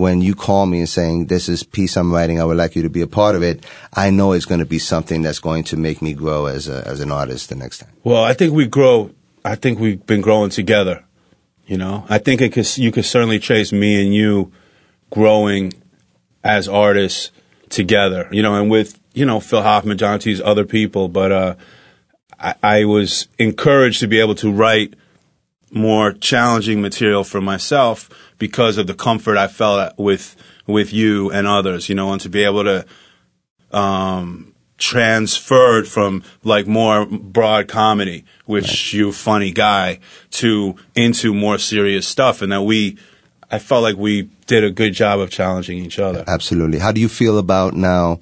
when 0.00 0.22
you 0.22 0.34
call 0.34 0.64
me 0.64 0.78
and 0.78 0.88
saying 0.88 1.26
this 1.26 1.48
is 1.48 1.62
piece 1.62 1.96
I'm 1.96 2.12
writing, 2.12 2.40
I 2.40 2.44
would 2.44 2.56
like 2.56 2.74
you 2.74 2.82
to 2.82 2.88
be 2.88 3.02
a 3.02 3.06
part 3.06 3.36
of 3.36 3.42
it. 3.42 3.66
I 3.92 4.08
know 4.08 4.32
it's 4.32 4.46
going 4.46 4.60
to 4.60 4.66
be 4.66 4.78
something 4.78 5.20
that's 5.20 5.40
going 5.40 5.64
to 5.64 5.76
make 5.76 6.00
me 6.00 6.14
grow 6.14 6.46
as 6.46 6.68
a, 6.68 6.86
as 6.86 7.00
an 7.00 7.12
artist 7.12 7.50
the 7.50 7.54
next 7.54 7.78
time. 7.78 7.92
Well, 8.02 8.24
I 8.24 8.32
think 8.32 8.54
we 8.54 8.66
grow. 8.66 9.10
I 9.44 9.56
think 9.56 9.78
we've 9.78 10.04
been 10.06 10.22
growing 10.22 10.50
together. 10.50 11.04
You 11.66 11.76
know, 11.76 12.06
I 12.08 12.18
think 12.18 12.40
it 12.40 12.52
could, 12.52 12.78
you 12.78 12.90
could 12.90 13.04
certainly 13.04 13.38
trace 13.38 13.72
me 13.72 14.02
and 14.02 14.14
you 14.14 14.52
growing 15.10 15.72
as 16.42 16.66
artists 16.66 17.30
together. 17.68 18.26
You 18.32 18.42
know, 18.42 18.54
and 18.54 18.70
with 18.70 18.98
you 19.12 19.26
know 19.26 19.38
Phil 19.38 19.62
Hoffman, 19.62 19.98
John 19.98 20.14
Ortiz, 20.14 20.40
other 20.40 20.64
people. 20.64 21.08
But 21.08 21.30
uh, 21.30 21.54
I, 22.38 22.54
I 22.62 22.84
was 22.86 23.28
encouraged 23.38 24.00
to 24.00 24.08
be 24.08 24.18
able 24.20 24.34
to 24.36 24.50
write 24.50 24.94
more 25.70 26.12
challenging 26.12 26.80
material 26.80 27.24
for 27.24 27.40
myself 27.40 28.08
because 28.38 28.78
of 28.78 28.86
the 28.86 28.94
comfort 28.94 29.36
I 29.36 29.46
felt 29.46 29.98
with 29.98 30.36
with 30.66 30.92
you 30.92 31.30
and 31.30 31.46
others. 31.46 31.88
You 31.88 31.94
know, 31.94 32.12
and 32.12 32.20
to 32.22 32.28
be 32.28 32.44
able 32.44 32.64
to 32.64 32.86
um, 33.72 34.50
transferred 34.80 35.86
from 35.86 36.24
like 36.42 36.66
more 36.66 37.06
broad 37.06 37.68
comedy, 37.68 38.24
which 38.46 38.92
you 38.92 39.12
funny 39.12 39.52
guy, 39.52 40.00
to 40.30 40.74
into 40.96 41.32
more 41.32 41.58
serious 41.58 42.08
stuff, 42.08 42.42
and 42.42 42.50
that 42.50 42.62
we, 42.62 42.98
I 43.50 43.58
felt 43.60 43.82
like 43.82 43.96
we 43.96 44.22
did 44.46 44.64
a 44.64 44.70
good 44.70 44.94
job 44.94 45.20
of 45.20 45.30
challenging 45.30 45.78
each 45.78 45.98
other. 45.98 46.24
Absolutely. 46.26 46.78
How 46.78 46.90
do 46.90 47.00
you 47.00 47.08
feel 47.08 47.38
about 47.38 47.74
now, 47.74 48.18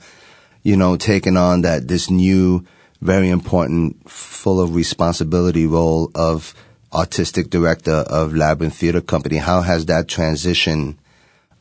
you 0.63 0.77
know, 0.77 0.97
taking 0.97 1.37
on 1.37 1.63
that, 1.63 1.89
this 1.89 2.11
new, 2.11 2.67
very 3.01 3.31
important, 3.31 4.11
full 4.11 4.61
of 4.61 4.75
responsibility 4.75 5.67
role 5.67 6.11
of 6.15 6.55
artistic 6.93 7.51
director 7.51 7.93
of 7.93 8.35
Labyrinth 8.35 8.75
Theater 8.75 9.01
Company? 9.01 9.37
How 9.37 9.61
has 9.61 9.87
that 9.87 10.09
transition, 10.09 10.99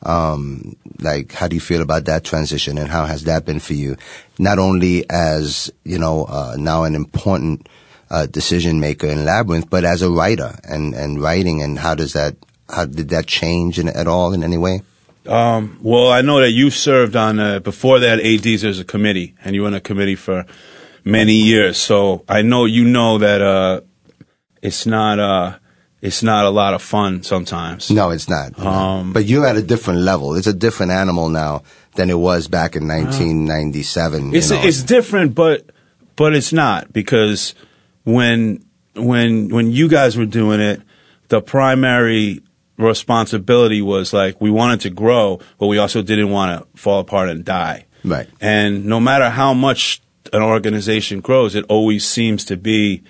um, 0.02 0.76
like, 1.00 1.32
how 1.32 1.48
do 1.48 1.54
you 1.54 1.60
feel 1.60 1.82
about 1.82 2.06
that 2.06 2.24
transition 2.24 2.78
and 2.78 2.88
how 2.88 3.06
has 3.06 3.24
that 3.24 3.44
been 3.44 3.60
for 3.60 3.74
you? 3.74 3.96
Not 4.38 4.58
only 4.58 5.08
as, 5.10 5.70
you 5.84 5.98
know, 5.98 6.24
uh, 6.24 6.56
now 6.58 6.84
an 6.84 6.94
important, 6.94 7.68
uh, 8.10 8.26
decision 8.26 8.80
maker 8.80 9.06
in 9.06 9.24
Labyrinth, 9.24 9.68
but 9.68 9.84
as 9.84 10.00
a 10.00 10.10
writer 10.10 10.58
and, 10.64 10.94
and 10.94 11.20
writing 11.20 11.62
and 11.62 11.78
how 11.78 11.94
does 11.94 12.14
that, 12.14 12.36
how 12.68 12.86
did 12.86 13.10
that 13.10 13.26
change 13.26 13.78
in, 13.78 13.88
at 13.88 14.06
all 14.06 14.32
in 14.32 14.42
any 14.42 14.56
way? 14.56 14.82
Um, 15.28 15.78
well, 15.82 16.10
I 16.10 16.22
know 16.22 16.40
that 16.40 16.52
you 16.52 16.70
served 16.70 17.14
on 17.14 17.38
uh, 17.38 17.58
before 17.58 17.98
that 17.98 18.18
ADs. 18.18 18.62
There's 18.62 18.80
a 18.80 18.84
committee, 18.84 19.34
and 19.44 19.54
you 19.54 19.62
were 19.62 19.68
in 19.68 19.74
a 19.74 19.80
committee 19.80 20.14
for 20.14 20.46
many 21.04 21.34
years. 21.34 21.76
So 21.76 22.24
I 22.28 22.40
know 22.40 22.64
you 22.64 22.84
know 22.84 23.18
that 23.18 23.42
uh, 23.42 23.82
it's 24.68 24.86
not 24.86 25.18
uh, 25.18 25.58
it's 26.00 26.22
not 26.22 26.44
a 26.44 26.50
lot 26.50 26.74
of 26.74 26.82
fun 26.82 27.22
sometimes. 27.22 27.90
No, 27.90 28.10
it's 28.10 28.28
not. 28.28 28.58
Um, 28.60 29.12
but 29.12 29.24
you're 29.24 29.46
at 29.46 29.56
a 29.56 29.62
different 29.62 30.00
level. 30.00 30.36
It's 30.36 30.46
a 30.46 30.52
different 30.52 30.92
animal 30.92 31.28
now 31.28 31.62
than 31.94 32.10
it 32.10 32.18
was 32.18 32.46
back 32.46 32.76
in 32.76 32.86
1997. 32.86 34.34
It's 34.34 34.50
you 34.50 34.56
know. 34.56 34.62
it's 34.62 34.82
different, 34.82 35.34
but 35.34 35.70
but 36.14 36.36
it's 36.36 36.52
not 36.52 36.92
because 36.92 37.54
when 38.04 38.64
when 38.94 39.48
when 39.48 39.72
you 39.72 39.88
guys 39.88 40.16
were 40.16 40.26
doing 40.26 40.60
it, 40.60 40.82
the 41.28 41.40
primary 41.40 42.42
responsibility 42.76 43.82
was 43.82 44.12
like 44.12 44.40
we 44.40 44.50
wanted 44.50 44.82
to 44.82 44.90
grow, 44.90 45.40
but 45.58 45.66
we 45.66 45.78
also 45.78 46.02
didn't 46.02 46.30
want 46.30 46.60
to 46.60 46.80
fall 46.80 47.00
apart 47.00 47.28
and 47.28 47.44
die. 47.44 47.86
Right. 48.04 48.28
And 48.40 48.84
no 48.84 49.00
matter 49.00 49.30
how 49.30 49.52
much 49.54 50.00
an 50.32 50.42
organization 50.42 51.20
grows, 51.20 51.54
it 51.54 51.64
always 51.68 52.06
seems 52.06 52.44
to 52.46 52.56
be 52.56 53.02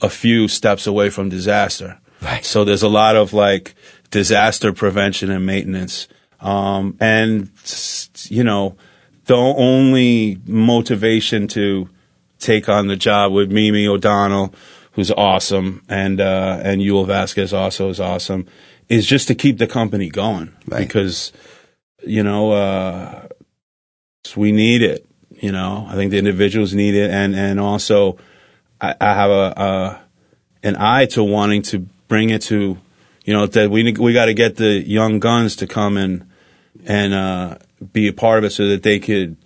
a 0.00 0.08
few 0.08 0.48
steps 0.48 0.86
away 0.86 1.10
from 1.10 1.28
disaster. 1.28 1.98
Right. 2.22 2.44
So 2.44 2.64
there's 2.64 2.82
a 2.82 2.88
lot 2.88 3.16
of 3.16 3.32
like 3.32 3.74
disaster 4.10 4.72
prevention 4.72 5.30
and 5.30 5.44
maintenance. 5.44 6.08
Um, 6.40 6.96
and, 7.00 7.50
you 8.28 8.44
know, 8.44 8.76
the 9.24 9.36
only 9.36 10.38
motivation 10.46 11.48
to 11.48 11.88
take 12.38 12.68
on 12.68 12.88
the 12.88 12.96
job 12.96 13.32
with 13.32 13.50
Mimi 13.50 13.88
O'Donnell, 13.88 14.54
who's 14.92 15.10
awesome, 15.10 15.82
and, 15.88 16.20
uh, 16.20 16.60
and 16.62 16.80
Yul 16.80 17.06
Vasquez 17.06 17.52
also 17.52 17.88
is 17.90 18.00
awesome, 18.00 18.46
is 18.88 19.06
just 19.06 19.28
to 19.28 19.34
keep 19.34 19.58
the 19.58 19.66
company 19.66 20.08
going. 20.08 20.54
Right. 20.68 20.86
Because, 20.86 21.32
you 22.04 22.22
know, 22.22 22.52
uh, 22.52 23.28
we 24.36 24.52
need 24.52 24.82
it. 24.82 25.06
You 25.38 25.52
know, 25.52 25.86
I 25.86 25.94
think 25.96 26.10
the 26.10 26.18
individuals 26.18 26.72
need 26.72 26.94
it, 26.94 27.10
and 27.10 27.34
and 27.36 27.60
also, 27.60 28.16
I, 28.80 28.94
I 29.00 29.14
have 29.14 29.30
a, 29.30 30.02
an 30.62 30.76
eye 30.76 31.06
to 31.06 31.24
wanting 31.24 31.62
to 31.62 31.80
bring 32.08 32.30
it 32.30 32.42
to, 32.42 32.78
you 33.24 33.32
know, 33.32 33.46
that 33.46 33.70
we 33.70 33.92
we 33.92 34.12
got 34.12 34.26
to 34.26 34.34
get 34.34 34.56
the 34.56 34.86
young 34.86 35.18
guns 35.18 35.56
to 35.56 35.66
come 35.66 35.96
and 35.96 36.30
and 36.84 37.14
uh, 37.14 37.58
be 37.92 38.08
a 38.08 38.12
part 38.12 38.38
of 38.38 38.44
it 38.44 38.50
so 38.50 38.68
that 38.68 38.82
they 38.82 38.98
could, 38.98 39.36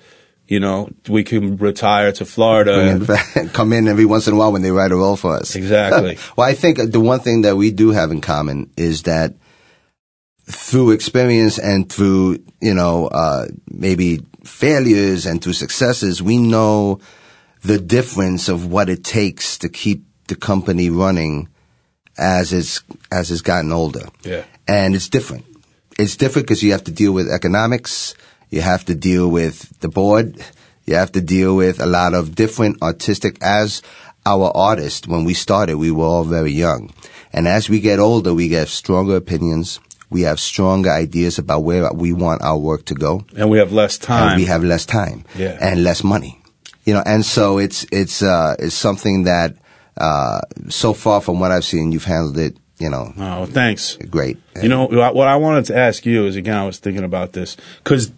you 0.47 0.61
know, 0.61 0.91
we 1.09 1.25
can 1.25 1.57
retire 1.57 2.13
to 2.13 2.25
Florida. 2.25 2.97
It 2.97 3.07
back- 3.07 3.53
come 3.53 3.73
in 3.73 3.89
every 3.89 4.05
once 4.05 4.27
in 4.29 4.35
a 4.35 4.37
while 4.37 4.53
when 4.53 4.63
they 4.63 4.71
write 4.71 4.93
a 4.93 4.97
role 4.97 5.17
for 5.17 5.37
us. 5.37 5.57
Exactly. 5.57 6.19
well, 6.37 6.49
I 6.49 6.55
think 6.55 6.79
the 6.79 7.01
one 7.01 7.21
thing 7.21 7.43
that 7.43 7.57
we 7.57 7.71
do 7.71 7.91
have 7.91 8.11
in 8.11 8.21
common 8.21 8.71
is 8.77 9.05
that 9.05 9.35
through 10.47 10.91
experience 10.91 11.59
and 11.59 11.91
through, 11.91 12.43
you 12.61 12.75
know, 12.75 13.07
uh, 13.07 13.47
maybe 13.69 14.21
failures 14.45 15.27
and 15.27 15.43
through 15.43 15.53
successes, 15.53 16.23
we 16.23 16.39
know 16.39 17.01
the 17.63 17.79
difference 17.79 18.49
of 18.49 18.67
what 18.67 18.89
it 18.89 19.05
takes 19.05 19.59
to 19.59 19.69
keep 19.69 20.05
the 20.29 20.37
company 20.37 20.91
running 20.91 21.49
as 22.17 22.53
it's, 22.53 22.83
as 23.11 23.31
it's 23.31 23.43
gotten 23.43 23.73
older. 23.73 24.09
Yeah. 24.23 24.45
And 24.67 24.95
it's 24.95 25.09
different. 25.09 25.45
It's 25.99 26.17
different 26.17 26.47
because 26.47 26.63
you 26.63 26.73
have 26.73 26.85
to 26.85 26.93
deal 26.93 27.13
with 27.13 27.31
economics. 27.31 28.15
You 28.49 28.63
have 28.63 28.85
to 28.87 28.95
deal 28.95 29.29
with 29.29 29.79
the 29.81 29.89
board. 29.89 30.43
You 30.87 30.95
have 30.97 31.13
to 31.13 31.21
deal 31.21 31.57
with 31.57 31.81
a 31.81 31.87
lot 31.87 32.15
of 32.15 32.35
different 32.35 32.83
artistic, 32.83 33.39
as 33.43 33.83
our 34.27 34.51
artists, 34.55 35.07
when 35.07 35.25
we 35.25 35.35
started, 35.35 35.77
we 35.77 35.91
were 35.91 36.05
all 36.05 36.25
very 36.25 36.53
young. 36.53 36.93
And 37.33 37.47
as 37.47 37.69
we 37.69 37.81
get 37.81 37.99
older, 37.99 38.35
we 38.35 38.49
get 38.49 38.69
stronger 38.69 39.17
opinions. 39.17 39.81
We 40.11 40.23
have 40.23 40.41
stronger 40.41 40.91
ideas 40.91 41.39
about 41.39 41.61
where 41.61 41.93
we 41.93 42.13
want 42.13 42.43
our 42.43 42.59
work 42.59 42.87
to 42.87 42.95
go. 42.95 43.25
And 43.37 43.49
we 43.49 43.59
have 43.59 43.73
less 43.73 43.99
time. 43.99 44.31
And 44.31 44.41
we 44.41 44.47
have 44.47 44.65
less 44.65 44.85
time. 44.85 45.25
Yeah. 45.37 45.57
And 45.61 45.85
less 45.85 46.03
money. 46.03 46.40
You 46.85 46.95
know, 46.95 47.03
and 47.05 47.25
so 47.25 47.59
it's, 47.59 47.85
it's, 47.93 48.23
uh, 48.23 48.57
it's 48.59 48.75
something 48.75 49.25
that, 49.25 49.57
uh, 49.97 50.41
so 50.69 50.93
far 50.95 51.21
from 51.21 51.39
what 51.41 51.53
I've 51.53 51.65
seen, 51.65 51.93
you've 51.93 52.05
handled 52.05 52.39
it, 52.39 52.57
you 52.79 52.89
know, 52.89 53.13
Oh, 53.19 53.45
thanks. 53.47 53.97
great. 54.09 54.39
You 54.63 54.69
know, 54.71 54.87
what 54.87 55.29
I 55.29 55.37
wanted 55.37 55.67
to 55.67 55.77
ask 55.77 56.07
you 56.07 56.27
is 56.27 56.37
again, 56.37 56.57
I 56.57 56.65
was 56.65 56.79
thinking 56.79 57.05
about 57.05 57.33
this 57.35 57.57
because 57.85 58.11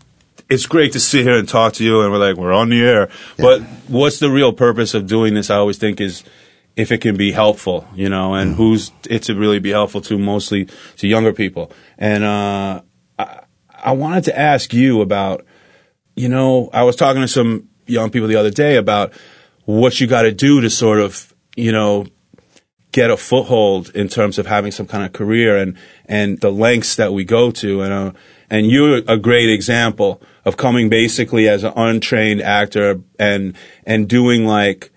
it's 0.48 0.66
great 0.66 0.92
to 0.92 1.00
sit 1.00 1.22
here 1.24 1.36
and 1.36 1.48
talk 1.48 1.72
to 1.74 1.84
you, 1.84 2.02
and 2.02 2.12
we're 2.12 2.18
like, 2.18 2.36
we're 2.36 2.52
on 2.52 2.68
the 2.68 2.80
air. 2.82 3.08
But 3.38 3.62
what's 3.88 4.18
the 4.18 4.30
real 4.30 4.52
purpose 4.52 4.92
of 4.94 5.06
doing 5.06 5.34
this? 5.34 5.50
I 5.50 5.56
always 5.56 5.78
think 5.78 6.00
is 6.00 6.22
if 6.76 6.92
it 6.92 6.98
can 6.98 7.16
be 7.16 7.32
helpful, 7.32 7.86
you 7.94 8.08
know, 8.08 8.34
and 8.34 8.54
who's 8.54 8.92
it 9.08 9.22
to 9.24 9.34
really 9.34 9.58
be 9.60 9.70
helpful 9.70 10.00
to? 10.02 10.18
Mostly 10.18 10.68
to 10.98 11.08
younger 11.08 11.32
people. 11.32 11.72
And 11.98 12.22
uh, 12.22 12.82
I, 13.18 13.40
I 13.82 13.92
wanted 13.92 14.24
to 14.24 14.38
ask 14.38 14.72
you 14.74 15.00
about, 15.00 15.44
you 16.16 16.28
know, 16.28 16.68
I 16.72 16.82
was 16.84 16.96
talking 16.96 17.22
to 17.22 17.28
some 17.28 17.68
young 17.86 18.10
people 18.10 18.28
the 18.28 18.36
other 18.36 18.50
day 18.50 18.76
about 18.76 19.12
what 19.64 20.00
you 20.00 20.06
got 20.06 20.22
to 20.22 20.32
do 20.32 20.60
to 20.60 20.70
sort 20.70 21.00
of, 21.00 21.32
you 21.56 21.72
know, 21.72 22.06
get 22.92 23.10
a 23.10 23.16
foothold 23.16 23.90
in 23.94 24.06
terms 24.06 24.38
of 24.38 24.46
having 24.46 24.70
some 24.70 24.86
kind 24.86 25.04
of 25.04 25.12
career 25.12 25.56
and 25.56 25.76
and 26.06 26.38
the 26.40 26.50
lengths 26.50 26.96
that 26.96 27.12
we 27.12 27.24
go 27.24 27.50
to 27.50 27.82
and 27.82 27.92
uh, 27.92 28.12
and 28.50 28.70
you're 28.70 28.98
a 29.08 29.16
great 29.16 29.48
example 29.48 30.20
of 30.44 30.58
coming 30.58 30.90
basically 30.90 31.48
as 31.48 31.64
an 31.64 31.72
untrained 31.74 32.42
actor 32.42 33.00
and 33.18 33.56
and 33.84 34.08
doing 34.08 34.44
like 34.44 34.91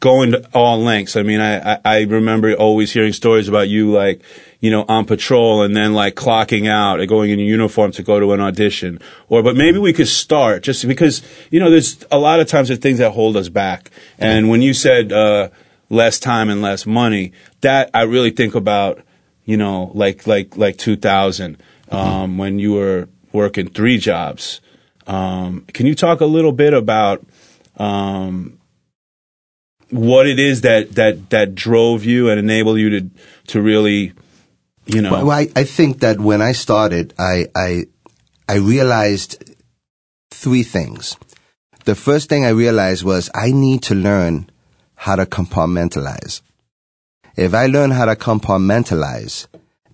going 0.00 0.32
to 0.32 0.48
all 0.52 0.78
lengths. 0.82 1.16
I 1.16 1.22
mean, 1.22 1.40
I, 1.40 1.74
I, 1.74 1.80
I 1.84 2.00
remember 2.02 2.52
always 2.54 2.92
hearing 2.92 3.12
stories 3.12 3.48
about 3.48 3.68
you 3.68 3.90
like, 3.90 4.20
you 4.60 4.70
know, 4.70 4.84
on 4.88 5.04
patrol 5.04 5.62
and 5.62 5.74
then 5.74 5.94
like 5.94 6.14
clocking 6.14 6.68
out 6.68 7.00
and 7.00 7.08
going 7.08 7.30
in 7.30 7.38
uniform 7.38 7.92
to 7.92 8.02
go 8.02 8.20
to 8.20 8.32
an 8.32 8.40
audition. 8.40 9.00
Or, 9.28 9.42
but 9.42 9.56
maybe 9.56 9.78
we 9.78 9.92
could 9.92 10.08
start 10.08 10.62
just 10.62 10.86
because, 10.86 11.22
you 11.50 11.60
know, 11.60 11.70
there's 11.70 12.04
a 12.10 12.18
lot 12.18 12.40
of 12.40 12.48
times 12.48 12.68
there's 12.68 12.80
things 12.80 12.98
that 12.98 13.12
hold 13.12 13.36
us 13.36 13.48
back. 13.48 13.90
And 14.18 14.48
when 14.48 14.62
you 14.62 14.74
said, 14.74 15.12
uh, 15.12 15.48
less 15.88 16.18
time 16.18 16.50
and 16.50 16.62
less 16.62 16.84
money, 16.84 17.32
that 17.60 17.90
I 17.94 18.02
really 18.02 18.30
think 18.30 18.54
about, 18.54 19.02
you 19.44 19.56
know, 19.56 19.90
like, 19.94 20.26
like, 20.26 20.56
like 20.56 20.76
2000, 20.78 21.56
um, 21.90 22.38
when 22.38 22.58
you 22.58 22.72
were 22.74 23.08
working 23.32 23.68
three 23.68 23.98
jobs. 23.98 24.60
Um, 25.06 25.64
can 25.72 25.86
you 25.86 25.94
talk 25.94 26.20
a 26.20 26.26
little 26.26 26.50
bit 26.52 26.74
about, 26.74 27.24
um, 27.76 28.58
what 29.90 30.26
it 30.26 30.38
is 30.38 30.62
that, 30.62 30.92
that, 30.92 31.30
that 31.30 31.54
drove 31.54 32.04
you 32.04 32.28
and 32.30 32.38
enabled 32.38 32.78
you 32.78 32.90
to, 32.90 33.10
to 33.48 33.62
really, 33.62 34.12
you 34.86 35.02
know, 35.02 35.12
Well, 35.12 35.30
I, 35.30 35.48
I 35.54 35.64
think 35.64 36.00
that 36.00 36.20
when 36.20 36.42
I 36.42 36.52
started, 36.52 37.14
I, 37.18 37.46
I, 37.54 37.86
I 38.48 38.56
realized 38.56 39.54
three 40.30 40.62
things. 40.62 41.16
The 41.84 41.94
first 41.94 42.28
thing 42.28 42.44
I 42.44 42.50
realized 42.50 43.04
was 43.04 43.30
I 43.34 43.52
need 43.52 43.82
to 43.84 43.94
learn 43.94 44.50
how 44.96 45.16
to 45.16 45.26
compartmentalize. 45.26 46.40
If 47.36 47.54
I 47.54 47.66
learn 47.66 47.90
how 47.90 48.06
to 48.06 48.16
compartmentalize, 48.16 49.46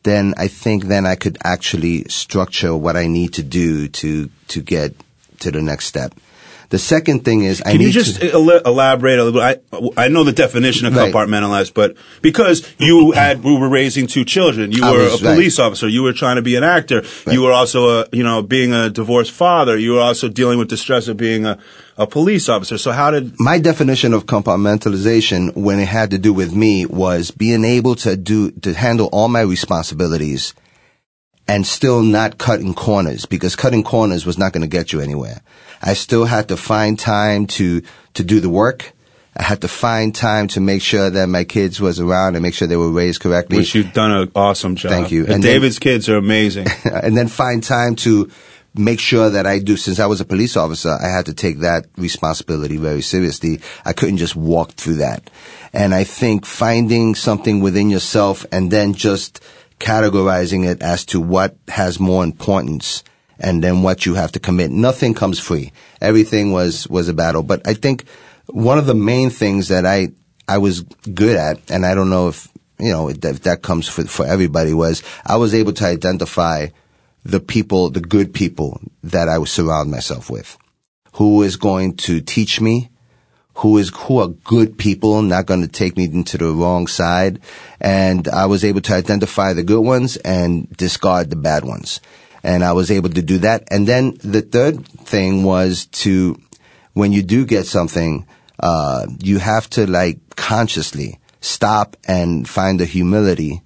then 0.05 0.35
I 0.37 0.49
think 0.49 0.85
then 0.85 1.07
I 1.07 1.17
could 1.17 1.39
actually 1.45 2.05
structure 2.05 2.75
what 2.75 2.97
I 2.97 3.07
need 3.07 3.35
to 3.35 3.43
do 3.43 3.89
to, 3.89 4.31
to 4.49 4.63
get 4.63 4.95
to 5.41 5.51
the 5.51 5.61
next 5.61 5.87
step. 5.87 6.15
The 6.73 6.79
second 6.79 7.23
thing 7.23 7.43
is 7.45 7.61
I 7.61 7.73
Can 7.73 7.83
you 7.83 7.91
just 7.91 8.17
to, 8.23 8.33
el- 8.33 8.49
elaborate 8.65 9.19
a 9.19 9.25
little 9.25 9.41
bit? 9.41 9.63
I, 9.97 10.05
I 10.07 10.09
know 10.09 10.25
the 10.25 10.33
definition 10.33 10.87
of 10.87 10.97
Right. 10.97 11.13
compartmentalized, 11.13 11.75
but 11.75 11.97
because 12.23 12.67
you 12.79 13.11
had, 13.13 13.45
we 13.45 13.55
were 13.59 13.69
raising 13.69 14.07
two 14.07 14.25
children, 14.25 14.73
you 14.73 14.83
I 14.83 14.91
were 14.93 15.05
was, 15.05 15.21
a 15.21 15.25
police 15.35 15.59
officer, 15.59 15.87
you 15.87 16.03
were 16.03 16.15
trying 16.15 16.37
to 16.37 16.43
be 16.43 16.57
an 16.57 16.65
actor, 16.65 17.03
you 17.31 17.43
were 17.43 17.53
also 17.53 18.01
a, 18.01 18.07
you 18.11 18.25
know, 18.25 18.41
being 18.41 18.73
a 18.73 18.89
divorced 18.89 19.33
father, 19.33 19.77
you 19.77 19.93
were 19.93 20.01
also 20.01 20.31
dealing 20.31 20.59
with 20.59 20.71
the 20.71 20.79
stress 20.79 21.09
of 21.09 21.19
being 21.19 21.45
a, 21.45 21.59
a 21.99 22.07
police 22.07 22.49
officer. 22.49 22.79
So 22.79 22.91
how 22.91 23.11
did, 23.11 23.35
my 23.39 23.59
definition 23.59 24.15
of 24.15 24.25
compartmentalization 24.25 25.55
when 25.55 25.79
it 25.79 25.89
had 25.89 26.13
to 26.13 26.19
do 26.19 26.33
with 26.33 26.55
me 26.55 26.87
was 26.87 27.31
being 27.31 27.67
able 27.67 27.97
to 27.97 28.17
do 28.17 28.51
to 28.63 28.73
handle 28.73 29.11
all 29.13 29.29
my 29.29 29.43
responsibilities 29.43 30.55
and 31.49 31.67
still 31.67 32.03
not 32.03 32.39
cutting 32.39 32.73
corners 32.73 33.27
because 33.27 33.57
cutting 33.57 33.83
corners 33.83 34.25
was 34.25 34.39
not 34.39 34.53
going 34.53 34.63
to 34.63 34.69
get 34.69 34.93
you 34.93 35.01
anywhere. 35.01 35.43
I 35.83 35.95
still 35.95 36.25
had 36.25 36.49
to 36.49 36.57
find 36.57 36.99
time 36.99 37.47
to 37.59 37.83
to 38.15 38.25
do 38.25 38.41
the 38.41 38.49
work. 38.49 38.93
I 39.37 39.43
had 39.45 39.63
to 39.63 39.69
find 39.69 40.15
time 40.15 40.49
to 40.49 40.61
make 40.61 40.83
sure 40.83 41.09
that 41.09 41.27
my 41.27 41.45
kids 41.45 41.81
was 41.81 41.99
around 41.99 42.37
and 42.37 42.43
make 42.43 42.53
sure 42.53 42.69
they 42.69 42.77
were 42.77 42.91
raised 42.91 43.21
correctly. 43.23 43.57
which 43.57 43.75
you've 43.75 43.95
done 43.95 44.13
an 44.13 44.31
awesome 44.35 44.77
job. 44.77 44.93
Thank 44.93 45.11
you. 45.11 45.25
And, 45.25 45.35
And 45.35 45.43
then- 45.43 45.53
David's 45.55 45.79
kids 45.79 46.09
are 46.11 46.17
amazing. 46.17 46.67
and 46.85 47.17
then 47.17 47.29
find 47.29 47.65
time 47.65 47.97
to 47.97 48.31
make 48.75 49.01
sure 49.01 49.31
that 49.31 49.47
I 49.47 49.59
do. 49.59 49.79
Since 49.79 49.99
I 50.01 50.07
was 50.07 50.21
a 50.21 50.27
police 50.27 50.55
officer, 50.55 50.91
I 50.91 51.09
had 51.09 51.27
to 51.27 51.35
take 51.35 51.61
that 51.61 51.87
responsibility 51.97 52.77
very 52.77 53.01
seriously. 53.01 53.61
I 53.87 53.95
couldn't 53.95 54.19
just 54.19 54.37
walk 54.37 54.73
through 54.73 54.97
that. 54.97 55.31
And 55.73 55.95
I 55.95 56.05
think 56.05 56.45
finding 56.45 57.15
something 57.15 57.61
within 57.61 57.89
yourself 57.89 58.45
and 58.53 58.71
then 58.71 58.93
just 58.93 59.43
categorizing 59.81 60.67
it 60.71 60.83
as 60.83 61.07
to 61.07 61.21
what 61.21 61.57
has 61.69 61.99
more 61.99 62.23
importance 62.23 63.03
and 63.43 63.63
then 63.63 63.83
what 63.83 64.07
you 64.07 64.15
have 64.15 64.33
to 64.33 64.41
commit. 64.41 64.71
Nothing 64.71 65.13
comes 65.13 65.39
free. 65.39 65.73
Everything 66.01 66.53
was, 66.53 66.89
was 66.89 67.09
a 67.09 67.13
battle. 67.13 67.43
But 67.43 67.67
I 67.67 67.75
think 67.75 68.07
one 68.47 68.79
of 68.79 68.87
the 68.87 68.95
main 68.95 69.31
things 69.31 69.69
that 69.69 69.85
I, 69.85 70.13
I 70.49 70.59
was 70.59 70.81
good 70.81 71.37
at, 71.37 71.71
and 71.71 71.85
I 71.85 71.95
don't 71.95 72.09
know 72.09 72.29
if, 72.29 72.49
you 72.79 72.91
know, 72.91 73.09
if 73.09 73.21
that, 73.21 73.63
comes 73.63 73.89
for, 73.89 74.05
for 74.05 74.25
everybody 74.25 74.73
was 74.73 75.03
I 75.27 75.37
was 75.37 75.55
able 75.55 75.73
to 75.75 75.85
identify 75.85 76.69
the 77.25 77.41
people, 77.41 77.91
the 77.91 78.01
good 78.01 78.33
people 78.33 78.81
that 79.03 79.29
I 79.29 79.39
would 79.39 79.49
surround 79.49 79.91
myself 79.91 80.31
with. 80.31 80.57
Who 81.15 81.43
is 81.43 81.57
going 81.57 81.97
to 81.99 82.21
teach 82.21 82.61
me? 82.61 82.91
Who 83.57 83.77
is, 83.79 83.91
who 83.95 84.19
are 84.19 84.29
good 84.29 84.79
people, 84.79 85.21
not 85.21 85.47
going 85.47 85.61
to 85.61 85.69
take 85.69 85.97
me 85.97 86.05
into 86.05 86.39
the 86.39 86.53
wrong 86.53 86.87
side. 86.87 87.41
And 87.81 88.27
I 88.29 88.47
was 88.47 88.65
able 88.65 88.81
to 88.83 88.95
identify 88.95 89.53
the 89.53 89.63
good 89.63 89.83
ones 89.83 90.17
and 90.17 90.71
discard 90.77 91.29
the 91.29 91.37
bad 91.37 91.65
ones. 91.65 92.01
And 92.43 92.65
I 92.65 92.73
was 92.73 92.91
able 92.91 93.11
to 93.11 93.23
do 93.23 93.39
that. 93.39 93.65
And 93.71 93.87
then 93.87 94.19
the 94.23 94.43
third 94.43 94.87
thing 94.87 95.45
was 95.45 95.87
to, 96.03 96.41
when 96.93 97.13
you 97.13 97.23
do 97.23 97.47
get 97.47 97.67
something, 97.67 98.27
uh, 98.59 99.07
you 99.19 99.39
have 99.39 99.69
to 99.71 99.87
like 99.87 100.37
consciously 100.37 101.19
stop 101.41 101.97
and 102.07 102.49
find 102.49 102.81
the 102.81 102.85
humility 102.85 103.63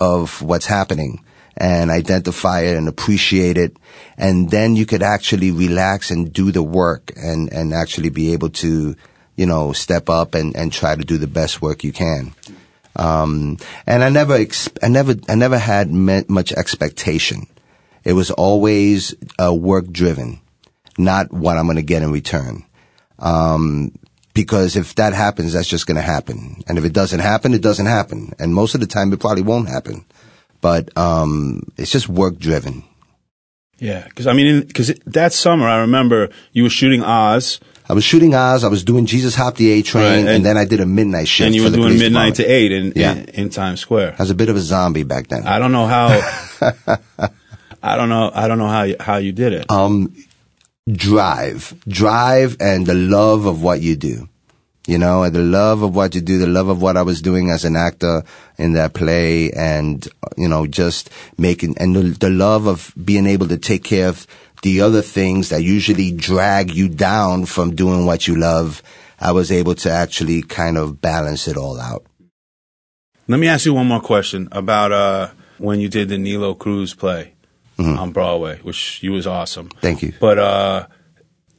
of 0.00 0.42
what's 0.42 0.66
happening 0.66 1.24
and 1.56 1.90
identify 1.90 2.60
it 2.62 2.76
and 2.76 2.88
appreciate 2.88 3.56
it. 3.56 3.76
And 4.16 4.50
then 4.50 4.76
you 4.76 4.86
could 4.86 5.02
actually 5.02 5.50
relax 5.52 6.10
and 6.10 6.32
do 6.32 6.52
the 6.52 6.62
work 6.62 7.12
and, 7.16 7.52
and 7.52 7.72
actually 7.72 8.10
be 8.10 8.32
able 8.32 8.50
to, 8.50 8.94
you 9.36 9.46
know, 9.46 9.72
step 9.72 10.10
up 10.10 10.34
and, 10.34 10.54
and 10.56 10.72
try 10.72 10.94
to 10.94 11.04
do 11.04 11.16
the 11.16 11.26
best 11.26 11.62
work 11.62 11.82
you 11.82 11.92
can. 11.92 12.34
Um, 12.94 13.58
and 13.86 14.02
I 14.04 14.08
never, 14.08 14.34
ex- 14.34 14.68
I 14.82 14.88
never, 14.88 15.14
I 15.28 15.34
never 15.34 15.58
had 15.58 15.90
much 15.90 16.52
expectation. 16.52 17.46
It 18.06 18.12
was 18.12 18.30
always 18.30 19.14
uh, 19.42 19.52
work 19.52 19.90
driven, 19.90 20.40
not 20.96 21.32
what 21.32 21.56
I'm 21.58 21.66
going 21.66 21.74
to 21.74 21.82
get 21.82 22.02
in 22.02 22.12
return. 22.12 22.64
Um, 23.18 23.90
because 24.32 24.76
if 24.76 24.94
that 24.94 25.12
happens, 25.12 25.54
that's 25.54 25.66
just 25.66 25.86
going 25.88 25.96
to 25.96 26.02
happen. 26.02 26.62
And 26.68 26.78
if 26.78 26.84
it 26.84 26.92
doesn't 26.92 27.18
happen, 27.18 27.52
it 27.52 27.62
doesn't 27.62 27.86
happen. 27.86 28.32
And 28.38 28.54
most 28.54 28.74
of 28.76 28.80
the 28.80 28.86
time, 28.86 29.12
it 29.12 29.18
probably 29.18 29.42
won't 29.42 29.68
happen. 29.68 30.04
But 30.60 30.96
um, 30.96 31.62
it's 31.76 31.90
just 31.90 32.08
work 32.08 32.38
driven. 32.38 32.84
yeah. 33.78 34.04
Because, 34.04 34.28
I 34.28 34.34
mean, 34.34 34.60
because 34.62 34.88
that 35.06 35.32
summer, 35.32 35.66
I 35.66 35.78
remember 35.78 36.28
you 36.52 36.62
were 36.62 36.70
shooting 36.70 37.02
Oz, 37.02 37.58
I 37.88 37.92
was 37.92 38.04
shooting 38.04 38.34
Oz. 38.34 38.62
I 38.64 38.68
was 38.68 38.82
doing 38.84 39.06
Jesus 39.06 39.34
Hopped 39.34 39.58
the 39.58 39.70
A 39.72 39.82
Train, 39.82 40.04
Right, 40.04 40.18
and- 40.18 40.28
and, 40.28 40.44
then 40.46 40.56
I 40.56 40.64
did 40.64 40.80
a 40.80 40.86
midnight 40.86 41.28
shift. 41.28 41.46
and 41.46 41.54
you 41.56 41.62
were 41.64 41.70
doing 41.70 41.98
midnight 41.98 42.36
to 42.36 42.44
8 42.44 42.72
in, 42.72 42.92
Yeah. 42.96 43.14
in, 43.14 43.24
in 43.28 43.50
Times 43.50 43.80
Square. 43.80 44.14
I 44.18 44.22
was 44.22 44.30
a 44.30 44.34
bit 44.34 44.48
of 44.48 44.56
a 44.56 44.60
zombie 44.60 45.02
back 45.04 45.26
then. 45.28 45.46
I 45.46 45.58
don't 45.58 45.72
know 45.72 45.86
how. 45.86 46.20
I 47.86 47.96
don't 47.96 48.08
know. 48.08 48.32
I 48.34 48.48
don't 48.48 48.58
know 48.58 48.66
how 48.66 48.82
you, 48.82 48.96
how 48.98 49.18
you 49.18 49.30
did 49.32 49.52
it. 49.52 49.70
um, 49.70 50.12
drive, 50.90 51.72
drive, 51.86 52.56
and 52.58 52.84
the 52.84 52.94
love 52.94 53.46
of 53.46 53.62
what 53.62 53.80
you 53.80 53.94
do. 53.96 54.28
You 54.88 54.98
know, 54.98 55.24
and 55.24 55.34
the 55.34 55.42
love 55.42 55.82
of 55.82 55.96
what 55.96 56.14
you 56.14 56.20
do, 56.20 56.38
the 56.38 56.46
love 56.46 56.68
of 56.68 56.80
what 56.80 56.96
I 56.96 57.02
was 57.02 57.20
doing 57.20 57.50
as 57.50 57.64
an 57.64 57.74
actor 57.74 58.22
in 58.56 58.74
that 58.74 58.94
play, 58.94 59.50
and 59.50 60.06
you 60.36 60.48
know, 60.48 60.66
just 60.66 61.10
making 61.38 61.76
and 61.78 61.94
the, 61.94 62.02
the 62.02 62.30
love 62.30 62.66
of 62.66 62.92
being 63.04 63.26
able 63.26 63.48
to 63.48 63.56
take 63.56 63.84
care 63.84 64.08
of 64.08 64.26
the 64.62 64.80
other 64.80 65.02
things 65.02 65.48
that 65.50 65.62
usually 65.62 66.10
drag 66.12 66.72
you 66.72 66.88
down 66.88 67.46
from 67.46 67.74
doing 67.74 68.04
what 68.06 68.26
you 68.26 68.36
love. 68.36 68.82
I 69.20 69.32
was 69.32 69.50
able 69.50 69.74
to 69.76 69.90
actually 69.90 70.42
kind 70.42 70.76
of 70.76 71.00
balance 71.00 71.48
it 71.48 71.56
all 71.56 71.80
out. 71.80 72.04
Let 73.28 73.40
me 73.40 73.48
ask 73.48 73.66
you 73.66 73.74
one 73.74 73.86
more 73.86 74.00
question 74.00 74.48
about 74.52 74.92
uh, 74.92 75.30
when 75.58 75.80
you 75.80 75.88
did 75.88 76.08
the 76.08 76.18
Nilo 76.18 76.54
Cruz 76.54 76.94
play 76.94 77.32
on 77.78 78.12
Broadway, 78.12 78.58
which 78.62 79.02
you 79.02 79.12
was 79.12 79.26
awesome. 79.26 79.68
Thank 79.80 80.02
you. 80.02 80.12
But 80.18 80.38
uh, 80.38 80.86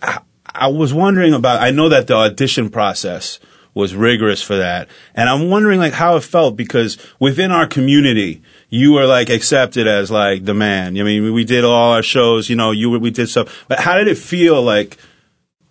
h- 0.03 0.17
I 0.45 0.67
was 0.67 0.93
wondering 0.93 1.33
about. 1.33 1.61
I 1.61 1.71
know 1.71 1.89
that 1.89 2.07
the 2.07 2.15
audition 2.15 2.69
process 2.69 3.39
was 3.73 3.93
rigorous 3.93 4.41
for 4.41 4.57
that, 4.57 4.89
and 5.13 5.29
I'm 5.29 5.49
wondering 5.49 5.79
like 5.79 5.93
how 5.93 6.15
it 6.17 6.23
felt 6.23 6.55
because 6.57 6.97
within 7.19 7.51
our 7.51 7.67
community, 7.67 8.41
you 8.69 8.93
were 8.93 9.05
like 9.05 9.29
accepted 9.29 9.85
as 9.87 10.09
like 10.09 10.45
the 10.45 10.55
man. 10.55 10.97
I 10.97 11.03
mean, 11.03 11.33
we 11.33 11.43
did 11.45 11.63
all 11.63 11.93
our 11.93 12.03
shows. 12.03 12.49
You 12.49 12.55
know, 12.55 12.71
you 12.71 12.89
were, 12.89 12.99
we 12.99 13.11
did 13.11 13.29
stuff. 13.29 13.65
But 13.67 13.79
how 13.79 13.95
did 13.95 14.07
it 14.07 14.17
feel 14.17 14.61
like 14.63 14.97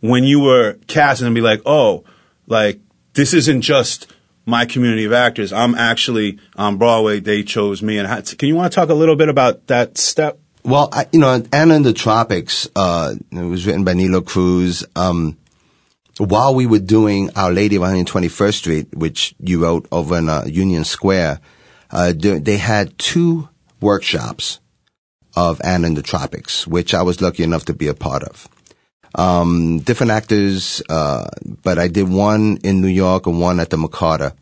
when 0.00 0.22
you 0.24 0.40
were 0.40 0.78
casting 0.86 1.26
and 1.26 1.34
be 1.34 1.40
like, 1.40 1.62
oh, 1.66 2.04
like 2.46 2.78
this 3.14 3.34
isn't 3.34 3.62
just 3.62 4.06
my 4.46 4.64
community 4.64 5.04
of 5.04 5.12
actors. 5.12 5.52
I'm 5.52 5.74
actually 5.74 6.38
on 6.56 6.78
Broadway. 6.78 7.20
They 7.20 7.42
chose 7.42 7.82
me. 7.82 7.98
And 7.98 8.38
can 8.38 8.48
you 8.48 8.54
want 8.54 8.72
to 8.72 8.74
talk 8.74 8.88
a 8.88 8.94
little 8.94 9.16
bit 9.16 9.28
about 9.28 9.66
that 9.66 9.98
step? 9.98 10.38
Well, 10.64 10.88
I, 10.92 11.06
you 11.12 11.18
know, 11.18 11.44
Anna 11.52 11.74
in 11.74 11.82
the 11.82 11.92
Tropics, 11.92 12.68
uh, 12.74 13.14
it 13.30 13.42
was 13.42 13.66
written 13.66 13.84
by 13.84 13.94
Nilo 13.94 14.20
Cruz. 14.20 14.84
Um, 14.96 15.36
while 16.18 16.54
we 16.54 16.66
were 16.66 16.78
doing 16.78 17.30
Our 17.36 17.52
Lady 17.52 17.76
of 17.76 17.82
121st 17.82 18.54
Street, 18.54 18.96
which 18.96 19.34
you 19.38 19.62
wrote 19.62 19.86
over 19.92 20.18
in 20.18 20.28
uh, 20.28 20.44
Union 20.46 20.84
Square, 20.84 21.40
uh, 21.90 22.12
they 22.16 22.56
had 22.56 22.98
two 22.98 23.48
workshops 23.80 24.60
of 25.36 25.60
Anna 25.62 25.88
in 25.88 25.94
the 25.94 26.02
Tropics, 26.02 26.66
which 26.66 26.94
I 26.94 27.02
was 27.02 27.20
lucky 27.20 27.42
enough 27.42 27.66
to 27.66 27.74
be 27.74 27.88
a 27.88 27.94
part 27.94 28.22
of. 28.22 28.48
Um, 29.16 29.78
different 29.78 30.12
actors, 30.12 30.82
uh, 30.90 31.26
but 31.62 31.78
I 31.78 31.88
did 31.88 32.08
one 32.08 32.58
in 32.62 32.82
New 32.82 32.88
York 32.88 33.26
and 33.26 33.40
one 33.40 33.60
at 33.60 33.70
the 33.70 33.78
McCarter. 33.78 34.34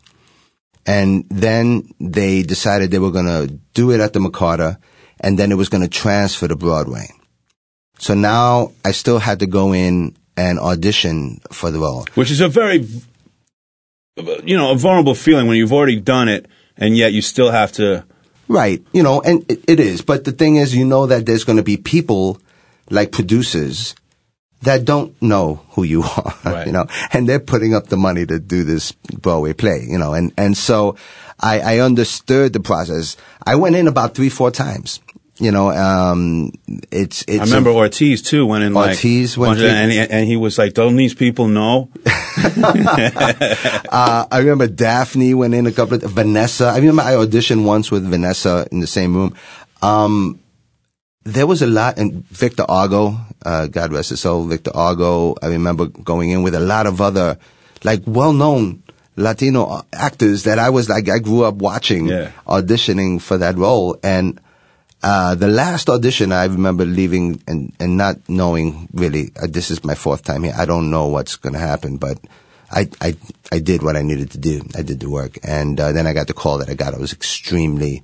And 0.85 1.25
then 1.29 1.89
they 1.99 2.43
decided 2.43 2.91
they 2.91 2.99
were 2.99 3.11
going 3.11 3.25
to 3.25 3.47
do 3.73 3.91
it 3.91 4.01
at 4.01 4.13
the 4.13 4.19
McCarter 4.19 4.77
and 5.19 5.39
then 5.39 5.51
it 5.51 5.55
was 5.55 5.69
going 5.69 5.81
to 5.81 5.87
transfer 5.87 6.47
to 6.47 6.55
Broadway. 6.55 7.07
So 7.97 8.13
now 8.13 8.73
I 8.83 8.91
still 8.91 9.19
had 9.19 9.39
to 9.39 9.47
go 9.47 9.73
in 9.73 10.15
and 10.37 10.59
audition 10.59 11.39
for 11.51 11.71
the 11.71 11.79
role. 11.79 12.05
Which 12.15 12.29
is 12.29 12.41
a 12.41 12.49
very, 12.49 12.85
you 14.43 14.57
know, 14.57 14.71
a 14.71 14.75
vulnerable 14.75 15.15
feeling 15.15 15.47
when 15.47 15.57
you've 15.57 15.73
already 15.73 15.99
done 15.99 16.27
it 16.27 16.47
and 16.77 16.97
yet 16.97 17.13
you 17.13 17.21
still 17.21 17.51
have 17.51 17.71
to. 17.73 18.05
Right. 18.47 18.83
You 18.91 19.01
know, 19.01 19.21
and 19.21 19.49
it, 19.49 19.63
it 19.67 19.79
is. 19.79 20.01
But 20.01 20.25
the 20.25 20.31
thing 20.31 20.57
is, 20.57 20.75
you 20.75 20.85
know 20.85 21.07
that 21.07 21.25
there's 21.25 21.45
going 21.45 21.57
to 21.57 21.63
be 21.63 21.77
people 21.77 22.39
like 22.89 23.11
producers 23.11 23.95
that 24.61 24.85
don't 24.85 25.19
know 25.21 25.61
who 25.71 25.83
you 25.83 26.03
are, 26.03 26.35
right. 26.43 26.67
you 26.67 26.73
know, 26.73 26.87
and 27.11 27.27
they're 27.27 27.39
putting 27.39 27.73
up 27.73 27.87
the 27.87 27.97
money 27.97 28.25
to 28.25 28.39
do 28.39 28.63
this 28.63 28.91
Broadway 28.91 29.53
play, 29.53 29.85
you 29.87 29.97
know, 29.97 30.13
and, 30.13 30.33
and 30.37 30.57
so 30.57 30.97
I, 31.39 31.59
I 31.59 31.79
understood 31.79 32.53
the 32.53 32.59
process. 32.59 33.17
I 33.45 33.55
went 33.55 33.75
in 33.75 33.87
about 33.87 34.15
three, 34.15 34.29
four 34.29 34.51
times 34.51 34.99
you 35.37 35.51
know, 35.51 35.69
um, 35.69 36.53
it's, 36.91 37.25
it's. 37.27 37.41
I 37.41 37.43
remember 37.43 37.71
a, 37.71 37.75
Ortiz 37.75 38.21
too 38.21 38.45
went 38.45 38.63
in 38.63 38.73
Ortiz 38.75 39.37
like, 39.37 39.49
Ortiz 39.49 39.57
went 39.59 39.59
and, 39.59 39.91
he, 39.91 39.99
and 39.99 40.25
he 40.25 40.37
was 40.37 40.57
like, 40.57 40.73
"Don't 40.73 40.95
these 40.95 41.13
people 41.13 41.49
know?" 41.49 41.89
uh, 42.05 42.95
I 44.31 44.37
remember 44.37 44.67
Daphne 44.67 45.33
went 45.33 45.53
in 45.53 45.67
a 45.67 45.73
couple 45.73 45.95
of 45.95 46.03
Vanessa. 46.03 46.67
I 46.67 46.77
remember 46.77 47.01
I 47.01 47.15
auditioned 47.15 47.65
once 47.65 47.91
with 47.91 48.05
Vanessa 48.05 48.65
in 48.71 48.79
the 48.79 48.87
same 48.87 49.13
room. 49.13 49.35
Um, 49.81 50.39
there 51.25 51.47
was 51.47 51.61
a 51.61 51.67
lot, 51.67 51.97
and 51.97 52.23
Victor 52.29 52.65
Argo, 52.69 53.17
uh, 53.43 53.67
God 53.67 53.91
rest 53.91 54.11
his 54.11 54.21
soul, 54.21 54.45
Victor 54.45 54.71
Argo. 54.73 55.35
I 55.41 55.47
remember 55.47 55.87
going 55.87 56.29
in 56.29 56.43
with 56.43 56.55
a 56.55 56.59
lot 56.59 56.85
of 56.85 57.01
other, 57.01 57.37
like, 57.83 58.03
well-known 58.05 58.83
Latino 59.17 59.83
actors 59.91 60.43
that 60.43 60.59
I 60.59 60.69
was 60.69 60.87
like, 60.87 61.09
I 61.09 61.19
grew 61.19 61.43
up 61.43 61.55
watching, 61.55 62.07
yeah. 62.07 62.31
auditioning 62.47 63.21
for 63.21 63.39
that 63.39 63.57
role, 63.57 63.97
and 64.03 64.39
uh, 65.03 65.35
the 65.35 65.47
last 65.47 65.89
audition, 65.89 66.31
I 66.31 66.45
remember 66.45 66.83
leaving 66.83 67.41
and, 67.47 67.71
and 67.79 67.95
not 67.95 68.27
knowing 68.27 68.87
really, 68.91 69.31
uh, 69.39 69.45
this 69.47 69.69
is 69.69 69.83
my 69.83 69.93
fourth 69.93 70.23
time 70.23 70.43
here. 70.43 70.53
I 70.57 70.65
don't 70.65 70.89
know 70.89 71.07
what's 71.07 71.35
going 71.35 71.53
to 71.53 71.59
happen, 71.59 71.97
but 71.97 72.17
I, 72.71 72.89
I, 72.99 73.15
I 73.51 73.59
did 73.59 73.83
what 73.83 73.95
I 73.95 74.01
needed 74.01 74.31
to 74.31 74.39
do. 74.39 74.63
I 74.75 74.81
did 74.81 74.99
the 74.99 75.09
work. 75.09 75.37
And 75.43 75.79
uh, 75.79 75.91
then 75.91 76.07
I 76.07 76.13
got 76.13 76.25
the 76.25 76.33
call 76.33 76.57
that 76.57 76.69
I 76.69 76.73
got. 76.73 76.95
I 76.95 76.97
was 76.97 77.13
extremely 77.13 78.01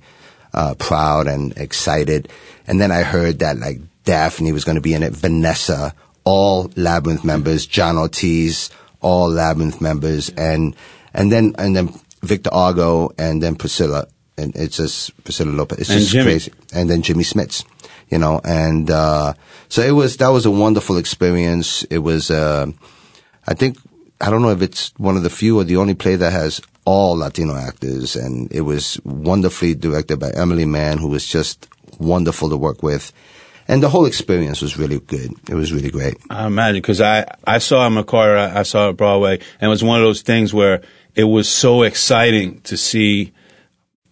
uh, 0.54 0.74
proud 0.74 1.26
and 1.26 1.56
excited. 1.56 2.28
And 2.66 2.80
then 2.80 2.92
I 2.92 3.02
heard 3.02 3.40
that 3.40 3.58
like 3.58 3.80
Daphne 4.04 4.52
was 4.52 4.64
going 4.64 4.76
to 4.76 4.82
be 4.82 4.94
in 4.94 5.02
it, 5.02 5.12
Vanessa, 5.12 5.94
all 6.24 6.70
Labyrinth 6.76 7.24
members, 7.24 7.66
John 7.66 7.98
Ortiz, 7.98 8.70
all 9.00 9.30
Labyrinth 9.30 9.80
members, 9.80 10.28
and 10.30 10.76
and 11.14 11.30
then 11.30 11.54
and 11.58 11.74
then 11.74 11.94
Victor 12.22 12.50
Argo, 12.52 13.10
and 13.18 13.42
then 13.42 13.56
Priscilla 13.56 14.06
and 14.36 14.54
it's 14.56 14.76
just 14.76 15.24
Priscilla 15.24 15.50
Lopez. 15.50 15.80
It's 15.80 15.90
and 15.90 16.00
just 16.00 16.12
Jimmy. 16.12 16.24
crazy. 16.24 16.52
And 16.72 16.88
then 16.88 17.02
Jimmy 17.02 17.24
Smits, 17.24 17.64
you 18.08 18.18
know, 18.18 18.40
and 18.44 18.90
uh, 18.90 19.34
so 19.68 19.82
it 19.82 19.92
was 19.92 20.16
that 20.18 20.28
was 20.28 20.46
a 20.46 20.50
wonderful 20.50 20.96
experience. 20.96 21.84
It 21.84 21.98
was, 21.98 22.30
uh, 22.30 22.66
I 23.46 23.54
think, 23.54 23.78
I 24.20 24.30
don't 24.30 24.42
know 24.42 24.50
if 24.50 24.62
it's 24.62 24.92
one 24.96 25.16
of 25.16 25.22
the 25.22 25.30
few 25.30 25.58
or 25.58 25.64
the 25.64 25.76
only 25.76 25.94
play 25.94 26.16
that 26.16 26.32
has 26.32 26.60
all 26.84 27.16
Latino 27.16 27.56
actors, 27.56 28.16
and 28.16 28.50
it 28.52 28.62
was 28.62 29.00
wonderfully 29.04 29.74
directed 29.74 30.18
by 30.18 30.30
Emily 30.30 30.64
Mann, 30.64 30.98
who 30.98 31.08
was 31.08 31.26
just 31.26 31.68
wonderful 31.98 32.50
to 32.50 32.56
work 32.56 32.82
with. 32.82 33.12
And 33.68 33.82
the 33.82 33.88
whole 33.88 34.06
experience 34.06 34.60
was 34.60 34.76
really 34.76 34.98
good. 34.98 35.32
It 35.48 35.54
was 35.54 35.72
really 35.72 35.90
great. 35.90 36.16
I 36.28 36.46
imagine 36.46 36.82
because 36.82 37.00
I 37.00 37.26
I 37.46 37.58
saw 37.58 37.88
McCarter, 37.88 38.54
I 38.54 38.64
saw 38.64 38.90
it 38.90 38.96
Broadway, 38.96 39.34
and 39.60 39.68
it 39.68 39.68
was 39.68 39.84
one 39.84 40.00
of 40.00 40.04
those 40.04 40.22
things 40.22 40.52
where 40.52 40.82
it 41.14 41.24
was 41.24 41.48
so 41.48 41.82
exciting 41.82 42.60
to 42.62 42.76
see 42.76 43.32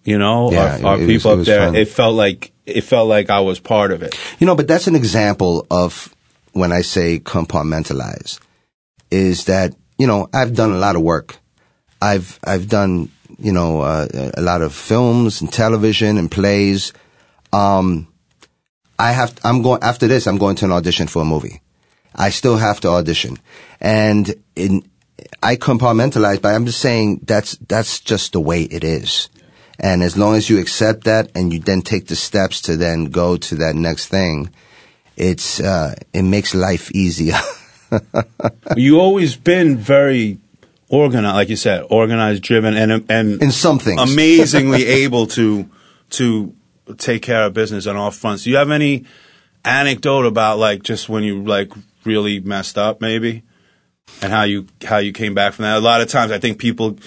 you 0.05 0.19
know, 0.19 0.51
yeah, 0.51 0.79
our, 0.83 0.87
our 0.87 0.99
people 0.99 1.37
was, 1.37 1.49
up 1.49 1.53
there. 1.53 1.67
Fun. 1.67 1.77
It 1.77 1.89
felt 1.89 2.15
like 2.15 2.53
it 2.67 2.83
felt 2.83 3.09
like 3.09 3.31
I 3.31 3.41
was 3.41 3.61
part 3.61 3.93
of 3.93 4.03
it. 4.03 4.19
You 4.39 4.47
know, 4.47 4.55
but 4.55 4.67
that's 4.67 4.87
an 4.87 4.97
example 4.97 5.67
of 5.71 6.15
when 6.53 6.73
I 6.73 6.81
say 6.83 7.19
compartmentalize, 7.19 8.41
is 9.11 9.45
that 9.45 9.75
you 9.99 10.07
know 10.07 10.29
I've 10.33 10.55
done 10.55 10.73
a 10.73 10.79
lot 10.79 10.97
of 10.97 11.03
work. 11.03 11.37
I've 12.01 12.39
I've 12.45 12.69
done 12.69 13.11
you 13.39 13.53
know 13.53 13.81
uh, 13.81 14.07
a 14.35 14.41
lot 14.41 14.63
of 14.63 14.75
films 14.75 15.41
and 15.41 15.53
television 15.53 16.19
and 16.19 16.31
plays. 16.31 16.93
Um, 17.53 18.07
I 18.99 19.13
have 19.13 19.39
I'm 19.45 19.63
going 19.63 19.83
after 19.83 20.07
this. 20.07 20.27
I'm 20.27 20.39
going 20.39 20.57
to 20.57 20.67
an 20.67 20.73
audition 20.73 21.07
for 21.07 21.23
a 21.23 21.25
movie. 21.25 21.61
I 22.15 22.31
still 22.31 22.57
have 22.57 22.81
to 22.81 22.89
audition, 22.89 23.39
and 23.81 24.35
in 24.57 24.89
I 25.43 25.57
compartmentalize, 25.57 26.43
but 26.43 26.55
I'm 26.55 26.67
just 26.67 26.81
saying 26.81 27.21
that's 27.25 27.57
that's 27.57 28.01
just 28.01 28.33
the 28.33 28.41
way 28.41 28.63
it 28.63 28.85
is. 28.85 29.29
And 29.79 30.03
as 30.03 30.17
long 30.19 30.35
as 30.35 30.51
you 30.51 30.59
accept 30.59 31.05
that 31.05 31.31
and 31.35 31.53
you 31.53 31.59
then 31.59 31.81
take 31.81 32.07
the 32.07 32.17
steps 32.17 32.61
to 32.63 32.77
then 32.77 33.07
go 33.07 33.39
to 33.39 33.55
that 33.57 33.75
next 33.75 34.09
thing, 34.09 34.51
it's, 35.17 35.59
uh, 35.59 35.95
it 36.13 36.23
makes 36.23 36.55
life 36.55 36.91
easier. 36.93 37.39
you 38.77 39.01
always 39.01 39.37
been 39.37 39.79
very 39.79 40.39
organized, 40.91 41.35
like 41.35 41.49
you 41.49 41.57
said, 41.57 41.87
organized, 41.89 42.43
driven, 42.43 42.77
and, 42.77 43.07
and 43.09 43.43
in 43.43 43.53
some 43.53 43.79
things 43.79 44.01
amazingly 44.13 44.85
able 44.85 45.27
to, 45.29 45.71
to 46.11 46.55
take 46.99 47.23
care 47.23 47.45
of 47.45 47.55
business 47.55 47.87
on 47.87 47.97
all 47.97 48.11
fronts. 48.11 48.45
Do 48.45 48.51
you 48.51 48.57
have 48.57 48.71
any 48.71 49.05
anecdote 49.65 50.27
about 50.27 50.59
like 50.59 50.83
just 50.83 51.09
when 51.09 51.23
you 51.23 51.43
like 51.45 51.73
really 52.05 52.41
messed 52.41 52.77
up 52.77 53.01
maybe? 53.01 53.45
And 54.21 54.33
how 54.33 54.43
you, 54.43 54.67
how 54.85 54.99
you 54.99 55.13
came 55.13 55.35
back 55.35 55.53
from 55.53 55.63
that? 55.63 55.77
A 55.77 55.81
lot 55.81 56.01
of 56.01 56.09
times 56.09 56.33
I 56.33 56.41
think 56.41 56.59
people, 56.59 56.99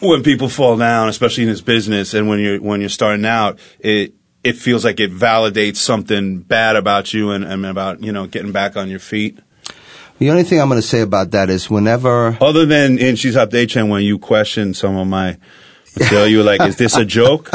when 0.00 0.22
people 0.22 0.50
fall 0.50 0.76
down, 0.76 1.08
especially 1.08 1.44
in 1.44 1.48
this 1.48 1.62
business, 1.62 2.12
and 2.12 2.28
when 2.28 2.38
you're 2.38 2.60
when 2.60 2.80
you're 2.80 2.90
starting 2.90 3.24
out, 3.24 3.58
it 3.78 4.12
it 4.44 4.56
feels 4.56 4.84
like 4.84 5.00
it 5.00 5.10
validates 5.10 5.76
something 5.76 6.40
bad 6.40 6.76
about 6.76 7.12
you 7.12 7.30
and, 7.30 7.44
and 7.44 7.66
about 7.66 8.02
you 8.02 8.12
know 8.12 8.26
getting 8.26 8.52
back 8.52 8.76
on 8.76 8.88
your 8.88 8.98
feet. 8.98 9.38
The 10.20 10.28
only 10.28 10.44
thing 10.44 10.60
I'm 10.60 10.68
going 10.68 10.78
to 10.78 10.86
say 10.86 11.00
about 11.00 11.30
that 11.30 11.48
is 11.48 11.70
whenever, 11.70 12.36
other 12.42 12.66
than 12.66 12.98
in 12.98 13.16
She's 13.16 13.36
Up 13.36 13.48
Day 13.48 13.66
when 13.66 14.02
you 14.02 14.18
question 14.18 14.74
some 14.74 14.94
of 14.96 15.06
my 15.06 15.38
material, 15.98 16.26
you 16.26 16.38
were 16.38 16.44
like, 16.44 16.60
"Is 16.60 16.76
this 16.76 16.94
a 16.94 17.06
joke?" 17.06 17.48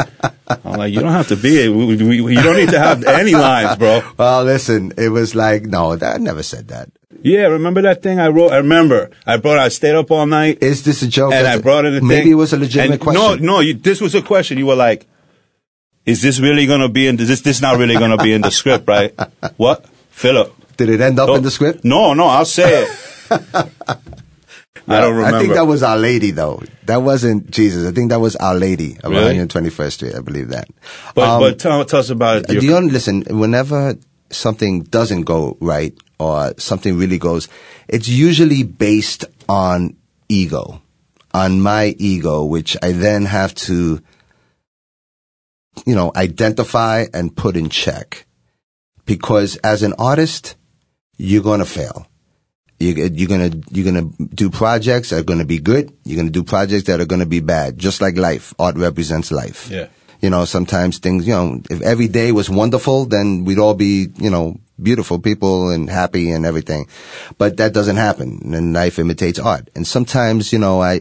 I'm 0.48 0.76
like, 0.76 0.92
"You 0.92 0.98
don't 0.98 1.12
have 1.12 1.28
to 1.28 1.36
be. 1.36 1.62
You 1.62 2.42
don't 2.42 2.56
need 2.56 2.70
to 2.70 2.80
have 2.80 3.04
any 3.04 3.36
lines, 3.36 3.78
bro." 3.78 4.02
Well, 4.18 4.42
listen, 4.42 4.92
it 4.98 5.10
was 5.10 5.36
like, 5.36 5.62
no, 5.62 5.92
I 5.92 6.18
never 6.18 6.42
said 6.42 6.66
that. 6.68 6.90
Yeah, 7.22 7.46
remember 7.46 7.82
that 7.82 8.02
thing 8.02 8.18
I 8.18 8.28
wrote? 8.28 8.50
I 8.50 8.56
remember. 8.56 9.10
I 9.24 9.36
brought. 9.36 9.58
I 9.58 9.68
stayed 9.68 9.94
up 9.94 10.10
all 10.10 10.26
night. 10.26 10.58
Is 10.60 10.82
this 10.82 11.02
a 11.02 11.06
joke? 11.06 11.34
And 11.34 11.46
I 11.46 11.60
brought 11.60 11.84
in 11.84 11.94
a 11.94 12.00
maybe 12.00 12.22
thing. 12.24 12.32
it 12.32 12.34
was 12.34 12.52
a 12.52 12.56
legitimate 12.56 12.94
and 12.94 13.00
question. 13.00 13.46
No, 13.46 13.58
no. 13.58 13.60
You, 13.60 13.74
this 13.74 14.00
was 14.00 14.16
a 14.16 14.22
question. 14.22 14.58
You 14.58 14.66
were 14.66 14.74
like, 14.74 15.06
"Is 16.04 16.20
this 16.20 16.40
really 16.40 16.66
going 16.66 16.80
to 16.80 16.88
be 16.88 17.06
in? 17.06 17.14
This 17.14 17.42
this 17.42 17.60
not 17.60 17.78
really 17.78 17.94
going 17.94 18.10
to 18.10 18.22
be 18.24 18.32
in 18.32 18.40
the 18.40 18.50
script, 18.50 18.88
right?" 18.88 19.14
What, 19.56 19.88
Philip? 20.10 20.52
Did 20.76 20.88
it 20.90 21.00
end 21.00 21.18
up 21.18 21.28
in 21.36 21.42
the 21.42 21.50
script? 21.50 21.84
No, 21.84 22.14
no. 22.14 22.26
I'll 22.26 22.44
say 22.44 22.84
it. 22.84 22.90
I 24.88 25.00
don't 25.00 25.16
remember. 25.16 25.36
I 25.36 25.40
think 25.40 25.54
that 25.54 25.66
was 25.66 25.82
Our 25.82 25.96
Lady, 25.96 26.30
though. 26.30 26.62
That 26.84 27.02
wasn't 27.02 27.50
Jesus. 27.50 27.88
I 27.88 27.92
think 27.92 28.10
that 28.10 28.20
was 28.20 28.36
Our 28.36 28.54
Lady 28.54 28.98
of 29.02 29.10
really? 29.10 29.34
121st 29.34 29.92
Street. 29.92 30.14
I 30.14 30.20
believe 30.20 30.48
that. 30.50 30.68
But, 31.14 31.28
um, 31.28 31.40
but 31.40 31.58
tell, 31.58 31.84
tell 31.84 32.00
us 32.00 32.10
about 32.10 32.48
it. 32.48 32.62
You 32.62 32.78
listen? 32.80 33.24
Whenever 33.28 33.96
something 34.30 34.82
doesn't 34.82 35.22
go 35.22 35.56
right 35.60 35.96
or 36.18 36.54
something 36.58 36.96
really 36.96 37.18
goes, 37.18 37.48
it's 37.88 38.08
usually 38.08 38.62
based 38.62 39.24
on 39.48 39.96
ego, 40.28 40.80
on 41.34 41.60
my 41.60 41.94
ego, 41.98 42.44
which 42.44 42.76
I 42.82 42.92
then 42.92 43.24
have 43.24 43.54
to, 43.66 44.00
you 45.84 45.94
know, 45.94 46.12
identify 46.14 47.06
and 47.12 47.36
put 47.36 47.56
in 47.56 47.70
check. 47.70 48.26
Because 49.04 49.56
as 49.58 49.82
an 49.82 49.94
artist, 49.98 50.56
you're 51.16 51.42
going 51.42 51.60
to 51.60 51.66
fail. 51.66 52.06
You, 52.78 52.92
you're 52.92 53.28
gonna 53.28 53.50
you're 53.70 53.90
gonna 53.90 54.10
do 54.34 54.50
projects 54.50 55.08
that 55.08 55.20
are 55.20 55.24
gonna 55.24 55.46
be 55.46 55.58
good. 55.58 55.96
You're 56.04 56.18
gonna 56.18 56.30
do 56.30 56.44
projects 56.44 56.84
that 56.84 57.00
are 57.00 57.06
gonna 57.06 57.24
be 57.24 57.40
bad. 57.40 57.78
Just 57.78 58.02
like 58.02 58.18
life, 58.18 58.52
art 58.58 58.76
represents 58.76 59.32
life. 59.32 59.70
Yeah. 59.70 59.88
You 60.20 60.28
know, 60.28 60.44
sometimes 60.44 60.98
things. 60.98 61.26
You 61.26 61.32
know, 61.32 61.62
if 61.70 61.80
every 61.80 62.08
day 62.08 62.32
was 62.32 62.50
wonderful, 62.50 63.06
then 63.06 63.44
we'd 63.44 63.58
all 63.58 63.72
be 63.72 64.08
you 64.16 64.28
know 64.28 64.60
beautiful 64.82 65.18
people 65.18 65.70
and 65.70 65.88
happy 65.88 66.30
and 66.30 66.44
everything. 66.44 66.86
But 67.38 67.56
that 67.56 67.72
doesn't 67.72 67.96
happen. 67.96 68.52
And 68.54 68.74
life 68.74 68.98
imitates 68.98 69.38
art. 69.38 69.70
And 69.74 69.86
sometimes 69.86 70.52
you 70.52 70.58
know 70.58 70.82
I. 70.82 71.00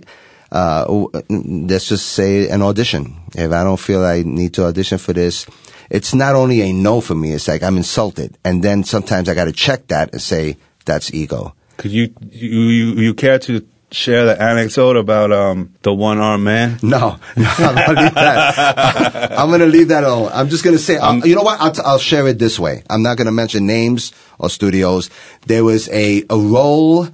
Uh, 0.52 1.08
let's 1.28 1.90
just 1.90 2.06
say 2.14 2.48
an 2.48 2.62
audition. 2.62 3.18
If 3.36 3.52
I 3.52 3.64
don't 3.66 3.80
feel 3.80 4.06
I 4.06 4.22
need 4.22 4.54
to 4.54 4.66
audition 4.66 4.98
for 4.98 5.12
this, 5.12 5.46
it's 5.90 6.14
not 6.14 6.36
only 6.36 6.62
a 6.62 6.74
no 6.74 7.02
for 7.02 7.16
me. 7.16 7.32
It's 7.32 7.48
like 7.48 7.64
I'm 7.64 7.78
insulted, 7.78 8.38
and 8.44 8.64
then 8.64 8.84
sometimes 8.84 9.30
I 9.30 9.34
got 9.34 9.46
to 9.46 9.52
check 9.52 9.88
that 9.88 10.12
and 10.12 10.22
say 10.22 10.58
that's 10.86 11.14
ego. 11.14 11.54
Could 11.78 11.92
you 11.92 12.14
you 12.32 12.50
you, 12.50 12.86
you 12.96 13.14
care 13.14 13.40
to 13.40 13.66
share 13.92 14.26
the 14.26 14.42
anecdote 14.42 14.98
about 14.98 15.32
um, 15.32 15.74
the 15.82 15.94
one 15.94 16.20
armed 16.20 16.44
man? 16.44 16.80
No, 16.84 17.18
no, 17.36 17.54
I'm 17.58 17.76
gonna 17.76 18.02
leave 18.02 18.14
that. 18.16 19.32
I'm 19.38 19.50
gonna 19.50 19.66
leave 19.66 19.88
that 19.90 20.04
alone. 20.04 20.32
I'm 20.34 20.50
just 20.50 20.64
gonna 20.64 20.78
say, 20.78 20.98
um, 20.98 21.22
you 21.26 21.36
know 21.36 21.44
what? 21.44 21.60
I'll, 21.60 21.72
t- 21.72 21.82
I'll 21.84 22.00
share 22.00 22.28
it 22.28 22.40
this 22.40 22.60
way. 22.60 22.84
I'm 22.90 23.04
not 23.04 23.18
gonna 23.18 23.32
mention 23.32 23.66
names 23.66 24.12
or 24.40 24.50
studios. 24.50 25.10
There 25.48 25.64
was 25.64 25.90
a 25.90 26.24
a 26.30 26.38
role 26.38 27.08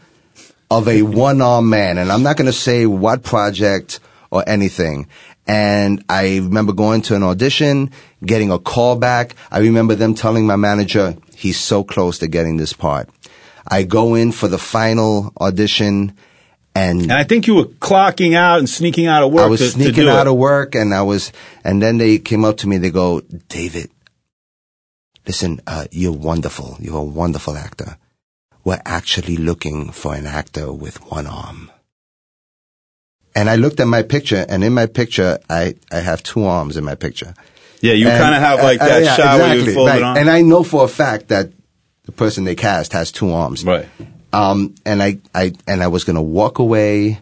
of 0.69 0.87
a 0.87 1.01
one 1.01 1.41
armed 1.41 1.69
man, 1.69 1.97
and 1.97 2.11
I'm 2.11 2.23
not 2.23 2.37
gonna 2.37 2.53
say 2.53 2.85
what 2.85 3.23
project 3.23 3.99
or 4.29 4.43
anything. 4.47 5.07
And 5.47 6.03
I 6.07 6.37
remember 6.37 6.73
going 6.73 7.01
to 7.03 7.15
an 7.15 7.23
audition, 7.23 7.91
getting 8.23 8.51
a 8.51 8.59
call 8.59 8.95
back. 8.95 9.35
I 9.51 9.59
remember 9.59 9.95
them 9.95 10.13
telling 10.13 10.45
my 10.45 10.55
manager, 10.55 11.15
he's 11.35 11.59
so 11.59 11.83
close 11.83 12.19
to 12.19 12.27
getting 12.27 12.57
this 12.57 12.73
part. 12.73 13.09
I 13.67 13.83
go 13.83 14.15
in 14.15 14.31
for 14.31 14.47
the 14.47 14.57
final 14.57 15.33
audition 15.39 16.15
and, 16.73 17.01
And 17.01 17.11
I 17.11 17.25
think 17.25 17.47
you 17.47 17.55
were 17.55 17.65
clocking 17.65 18.33
out 18.33 18.59
and 18.59 18.69
sneaking 18.69 19.07
out 19.07 19.23
of 19.23 19.33
work. 19.33 19.43
I 19.43 19.47
was 19.47 19.59
to, 19.59 19.65
to 19.65 19.71
sneaking 19.71 20.05
do 20.05 20.09
out 20.09 20.27
it. 20.27 20.31
of 20.31 20.37
work 20.37 20.73
and 20.75 20.93
I 20.93 21.01
was, 21.01 21.33
and 21.63 21.81
then 21.81 21.97
they 21.97 22.17
came 22.17 22.45
up 22.45 22.57
to 22.57 22.67
me, 22.67 22.77
they 22.77 22.91
go, 22.91 23.21
David, 23.49 23.91
listen, 25.27 25.59
uh, 25.67 25.85
you're 25.91 26.13
wonderful. 26.13 26.77
You're 26.79 26.99
a 26.99 27.03
wonderful 27.03 27.57
actor. 27.57 27.97
We're 28.63 28.81
actually 28.85 29.37
looking 29.37 29.91
for 29.91 30.15
an 30.15 30.27
actor 30.27 30.71
with 30.71 31.11
one 31.11 31.27
arm. 31.27 31.71
And 33.35 33.49
I 33.49 33.55
looked 33.55 33.79
at 33.79 33.87
my 33.87 34.03
picture 34.03 34.45
and 34.47 34.63
in 34.63 34.73
my 34.73 34.87
picture, 34.87 35.39
I, 35.49 35.75
I 35.91 35.99
have 35.99 36.21
two 36.21 36.45
arms 36.45 36.77
in 36.77 36.83
my 36.83 36.95
picture. 36.95 37.33
Yeah, 37.81 37.93
you 37.93 38.05
kind 38.05 38.35
of 38.35 38.41
have 38.41 38.61
like 38.61 38.81
uh, 38.81 38.87
that 38.87 39.03
yeah, 39.03 39.15
shot 39.15 39.39
where 39.39 39.47
you 39.47 39.61
exactly, 39.61 39.73
fold 39.73 39.87
right. 39.87 39.97
it 39.97 40.03
on. 40.03 40.17
And 40.17 40.29
I 40.29 40.41
know 40.41 40.63
for 40.63 40.83
a 40.83 40.87
fact 40.87 41.29
that 41.29 41.51
the 42.03 42.11
person 42.11 42.43
they 42.43 42.55
cast 42.55 42.93
has 42.93 43.11
two 43.11 43.31
arms. 43.31 43.63
right. 43.63 43.87
Um, 44.33 44.75
and 44.85 45.03
I, 45.03 45.17
I, 45.35 45.51
and 45.67 45.83
I 45.83 45.87
was 45.87 46.05
gonna 46.05 46.21
walk 46.21 46.59
away, 46.59 47.19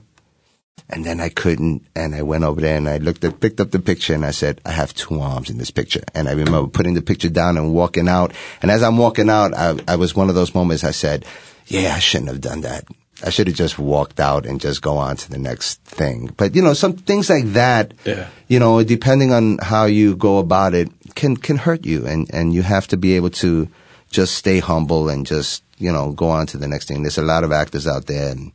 and 0.89 1.05
then 1.05 1.19
I 1.19 1.29
couldn't, 1.29 1.85
and 1.95 2.15
I 2.15 2.23
went 2.23 2.43
over 2.43 2.61
there 2.61 2.75
and 2.75 2.89
I 2.89 2.97
looked 2.97 3.23
at, 3.23 3.39
picked 3.39 3.59
up 3.59 3.71
the 3.71 3.79
picture 3.79 4.13
and 4.15 4.25
I 4.25 4.31
said, 4.31 4.59
I 4.65 4.71
have 4.71 4.93
two 4.93 5.19
arms 5.21 5.49
in 5.49 5.59
this 5.59 5.69
picture. 5.69 6.01
And 6.15 6.27
I 6.27 6.31
remember 6.31 6.67
putting 6.67 6.95
the 6.95 7.01
picture 7.01 7.29
down 7.29 7.57
and 7.57 7.73
walking 7.73 8.07
out. 8.07 8.33
And 8.61 8.71
as 8.71 8.81
I'm 8.81 8.97
walking 8.97 9.29
out, 9.29 9.53
I, 9.53 9.77
I 9.87 9.95
was 9.97 10.15
one 10.15 10.29
of 10.29 10.35
those 10.35 10.55
moments 10.55 10.83
I 10.83 10.91
said, 10.91 11.25
yeah, 11.67 11.93
I 11.93 11.99
shouldn't 11.99 12.29
have 12.29 12.41
done 12.41 12.61
that. 12.61 12.85
I 13.23 13.29
should 13.32 13.47
have 13.47 13.55
just 13.58 13.77
walked 13.77 14.19
out 14.19 14.45
and 14.45 14.62
just 14.62 14.82
go 14.82 14.97
on 14.97 15.17
to 15.17 15.29
the 15.29 15.38
next 15.38 15.82
thing. 15.84 16.34
But 16.38 16.55
you 16.55 16.62
know, 16.62 16.73
some 16.73 16.93
things 16.93 17.29
like 17.29 17.51
that, 17.53 17.93
Yeah. 18.05 18.27
you 18.47 18.60
know, 18.60 18.82
depending 18.84 19.34
on 19.34 19.58
how 19.62 19.86
you 19.86 20.15
go 20.15 20.38
about 20.38 20.73
it, 20.73 20.89
can 21.15 21.36
can 21.36 21.58
hurt 21.58 21.86
you, 21.86 22.05
and 22.05 22.29
and 22.34 22.53
you 22.53 22.62
have 22.62 22.88
to 22.89 22.97
be 22.97 23.15
able 23.15 23.29
to 23.43 23.67
just 24.12 24.36
stay 24.36 24.60
humble 24.60 25.10
and 25.10 25.25
just 25.25 25.63
you 25.77 25.91
know 25.91 26.12
go 26.13 26.29
on 26.29 26.47
to 26.47 26.58
the 26.58 26.67
next 26.67 26.88
thing. 26.88 27.03
There's 27.03 27.17
a 27.17 27.21
lot 27.34 27.43
of 27.43 27.51
actors 27.51 27.86
out 27.88 28.05
there, 28.05 28.32
and, 28.32 28.51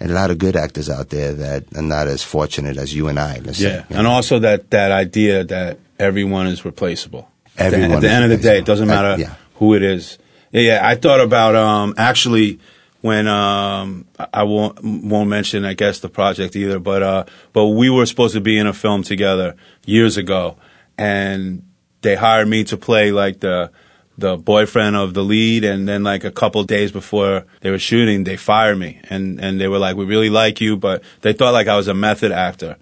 and 0.00 0.10
a 0.10 0.14
lot 0.14 0.30
of 0.30 0.38
good 0.38 0.56
actors 0.56 0.88
out 0.88 1.10
there 1.10 1.34
that 1.34 1.64
are 1.76 1.82
not 1.82 2.08
as 2.08 2.22
fortunate 2.22 2.78
as 2.78 2.94
you 2.94 3.08
and 3.08 3.18
I. 3.18 3.40
Yeah, 3.44 3.52
say. 3.52 3.84
and 3.90 4.06
also 4.06 4.38
that 4.38 4.70
that 4.70 4.92
idea 4.92 5.44
that 5.44 5.78
everyone 5.98 6.46
is 6.46 6.64
replaceable. 6.64 7.28
At 7.58 7.70
the- 7.72 7.76
Everyone 7.76 7.96
at 7.96 8.00
the 8.00 8.10
end 8.10 8.24
of 8.24 8.30
the 8.30 8.38
day, 8.48 8.58
it 8.58 8.64
doesn't 8.64 8.88
Uh, 8.88 8.94
matter 8.94 9.20
yeah. 9.20 9.34
who 9.56 9.74
it 9.74 9.82
is. 9.82 10.16
Yeah, 10.52 10.62
yeah. 10.62 10.80
I 10.88 10.94
thought 10.96 11.20
about 11.20 11.54
um, 11.54 11.94
actually 11.98 12.58
when 13.00 13.26
um, 13.28 14.06
I- 14.32 14.42
won't 14.42 14.78
won't 14.82 15.28
mention 15.28 15.64
I 15.64 15.74
guess 15.74 16.00
the 16.00 16.08
project 16.08 16.56
either, 16.56 16.78
but 16.78 17.02
uh, 17.02 17.24
but 17.52 17.66
we 17.68 17.90
were 17.90 18.06
supposed 18.06 18.34
to 18.34 18.40
be 18.40 18.58
in 18.58 18.66
a 18.66 18.72
film 18.74 19.02
together 19.02 19.56
years 19.86 20.16
ago, 20.16 20.56
and 20.98 21.62
they 22.02 22.14
hired 22.16 22.48
me 22.48 22.64
to 22.64 22.76
play 22.76 23.12
like 23.12 23.40
the 23.40 23.70
the 24.18 24.36
boyfriend 24.36 24.96
of 24.96 25.14
the 25.14 25.22
lead 25.22 25.64
and 25.64 25.88
then 25.88 26.02
like 26.02 26.24
a 26.24 26.30
couple 26.30 26.62
days 26.64 26.92
before 26.92 27.46
they 27.62 27.70
were 27.70 27.78
shooting 27.78 28.24
they 28.24 28.36
fired 28.36 28.76
me 28.76 29.00
and 29.08 29.40
and 29.40 29.58
they 29.58 29.66
were 29.66 29.78
like 29.78 29.96
we 29.96 30.04
really 30.04 30.28
like 30.28 30.60
you 30.60 30.76
but 30.76 31.02
they 31.22 31.32
thought 31.32 31.54
like 31.54 31.68
I 31.68 31.76
was 31.76 31.88
a 31.88 31.94
method 31.94 32.30
actor 32.30 32.76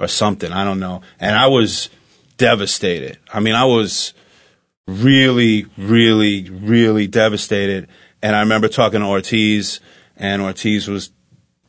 or 0.00 0.08
something 0.08 0.50
I 0.50 0.64
don't 0.64 0.80
know 0.80 1.02
and 1.20 1.36
I 1.36 1.46
was 1.46 1.88
devastated. 2.36 3.18
I 3.32 3.38
mean 3.38 3.54
I 3.54 3.64
was 3.64 4.12
really 4.88 5.66
really 5.78 6.50
really 6.50 7.06
devastated 7.06 7.86
and 8.22 8.36
I 8.36 8.40
remember 8.40 8.68
talking 8.68 9.00
to 9.00 9.06
Ortiz 9.06 9.80
and 10.16 10.42
Ortiz 10.42 10.88
was 10.88 11.10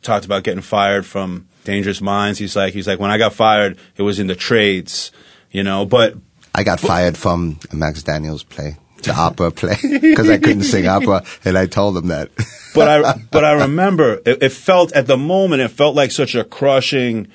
talked 0.01 0.25
about 0.25 0.43
getting 0.43 0.61
fired 0.61 1.05
from 1.05 1.47
Dangerous 1.63 2.01
Minds 2.01 2.39
he's 2.39 2.55
like 2.55 2.73
he's 2.73 2.87
like 2.87 2.99
when 2.99 3.11
I 3.11 3.17
got 3.17 3.33
fired 3.33 3.77
it 3.95 4.01
was 4.01 4.19
in 4.19 4.27
the 4.27 4.35
trades 4.35 5.11
you 5.51 5.63
know 5.63 5.85
but 5.85 6.15
I 6.55 6.63
got 6.63 6.79
fired 6.79 7.17
from 7.17 7.59
Max 7.71 8.03
Daniels 8.03 8.43
play, 8.43 8.77
the 9.01 9.13
opera 9.13 9.51
play, 9.51 9.75
because 9.99 10.29
I 10.29 10.37
couldn't 10.37 10.63
sing 10.63 10.87
opera, 10.87 11.23
and 11.43 11.57
I 11.57 11.65
told 11.65 11.95
them 11.95 12.07
that. 12.07 12.29
but 12.75 12.87
I 12.87 13.17
but 13.31 13.43
I 13.43 13.53
remember 13.63 14.21
it, 14.25 14.43
it 14.43 14.51
felt 14.51 14.91
at 14.93 15.07
the 15.07 15.17
moment 15.17 15.63
it 15.63 15.69
felt 15.69 15.95
like 15.95 16.11
such 16.11 16.35
a 16.35 16.43
crushing 16.43 17.27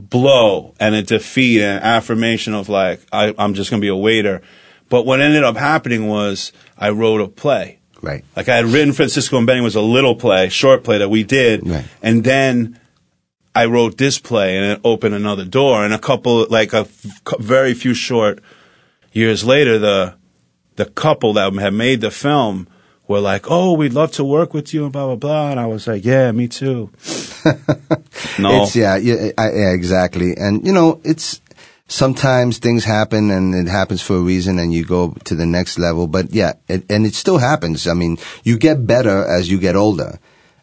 blow 0.00 0.74
and 0.80 0.94
a 0.96 1.02
defeat 1.02 1.62
and 1.62 1.82
affirmation 1.84 2.54
of 2.54 2.68
like 2.68 3.00
I, 3.12 3.32
I'm 3.38 3.54
just 3.54 3.70
gonna 3.70 3.80
be 3.80 3.88
a 3.88 3.96
waiter. 3.96 4.42
But 4.88 5.06
what 5.06 5.20
ended 5.20 5.44
up 5.44 5.56
happening 5.56 6.08
was 6.08 6.52
I 6.76 6.90
wrote 6.90 7.20
a 7.20 7.28
play. 7.28 7.78
Right. 8.02 8.24
Like 8.36 8.48
I 8.48 8.56
had 8.56 8.66
written 8.66 8.92
Francisco 8.92 9.38
and 9.38 9.46
Benny 9.46 9.60
was 9.62 9.74
a 9.76 9.80
little 9.80 10.14
play, 10.14 10.48
short 10.50 10.84
play 10.84 10.98
that 10.98 11.08
we 11.08 11.22
did, 11.24 11.66
Right. 11.66 11.84
and 12.02 12.22
then 12.24 12.78
I 13.54 13.66
wrote 13.66 13.96
this 13.98 14.18
play 14.18 14.56
and 14.56 14.66
it 14.72 14.80
opened 14.84 15.14
another 15.14 15.44
door. 15.44 15.84
And 15.84 15.92
a 15.94 15.98
couple, 15.98 16.46
like 16.48 16.72
a 16.72 16.80
f- 16.88 17.06
very 17.38 17.74
few 17.74 17.94
short 17.94 18.40
years 19.12 19.44
later, 19.44 19.78
the 19.78 20.14
the 20.76 20.86
couple 20.86 21.34
that 21.34 21.52
had 21.54 21.74
made 21.74 22.00
the 22.00 22.10
film 22.10 22.66
were 23.08 23.20
like, 23.20 23.50
"Oh, 23.50 23.74
we'd 23.74 23.92
love 23.92 24.12
to 24.12 24.24
work 24.24 24.54
with 24.54 24.72
you," 24.72 24.84
and 24.84 24.92
blah 24.92 25.04
blah 25.06 25.16
blah. 25.16 25.50
And 25.50 25.60
I 25.60 25.66
was 25.66 25.86
like, 25.86 26.02
"Yeah, 26.02 26.32
me 26.32 26.48
too." 26.48 26.90
no, 28.38 28.62
It's 28.62 28.74
yeah, 28.74 28.96
yeah, 28.96 29.32
I, 29.36 29.50
yeah, 29.52 29.72
exactly. 29.72 30.34
And 30.36 30.66
you 30.66 30.72
know, 30.72 30.98
it's 31.04 31.41
sometimes 31.92 32.58
things 32.58 32.84
happen 32.84 33.30
and 33.30 33.54
it 33.54 33.70
happens 33.70 34.00
for 34.00 34.16
a 34.16 34.20
reason 34.20 34.58
and 34.58 34.72
you 34.72 34.84
go 34.84 35.14
to 35.24 35.34
the 35.34 35.46
next 35.46 35.78
level. 35.78 36.06
But 36.06 36.32
yeah, 36.32 36.54
it, 36.66 36.90
and 36.90 37.04
it 37.04 37.14
still 37.14 37.38
happens. 37.38 37.86
I 37.86 37.94
mean, 37.94 38.16
you 38.44 38.58
get 38.58 38.86
better 38.86 39.24
as 39.24 39.50
you 39.50 39.58
get 39.58 39.76
older. 39.76 40.18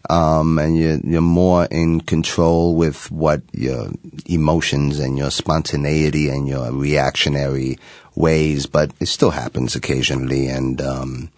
Um, 0.10 0.58
and 0.58 0.76
you're, 0.76 0.98
you're 1.04 1.22
more 1.22 1.66
in 1.66 2.02
control 2.02 2.76
with 2.76 3.12
what 3.12 3.44
your 3.52 3.90
emotions 4.26 4.98
and 4.98 5.18
your 5.18 5.30
spontaneity 5.30 6.30
and 6.30 6.48
your 6.48 6.72
reactionary 6.72 7.78
ways, 8.16 8.66
but 8.66 8.92
it 9.00 9.06
still 9.06 9.30
happens 9.30 9.76
occasionally. 9.76 10.48
And, 10.48 10.82
um, 10.82 11.32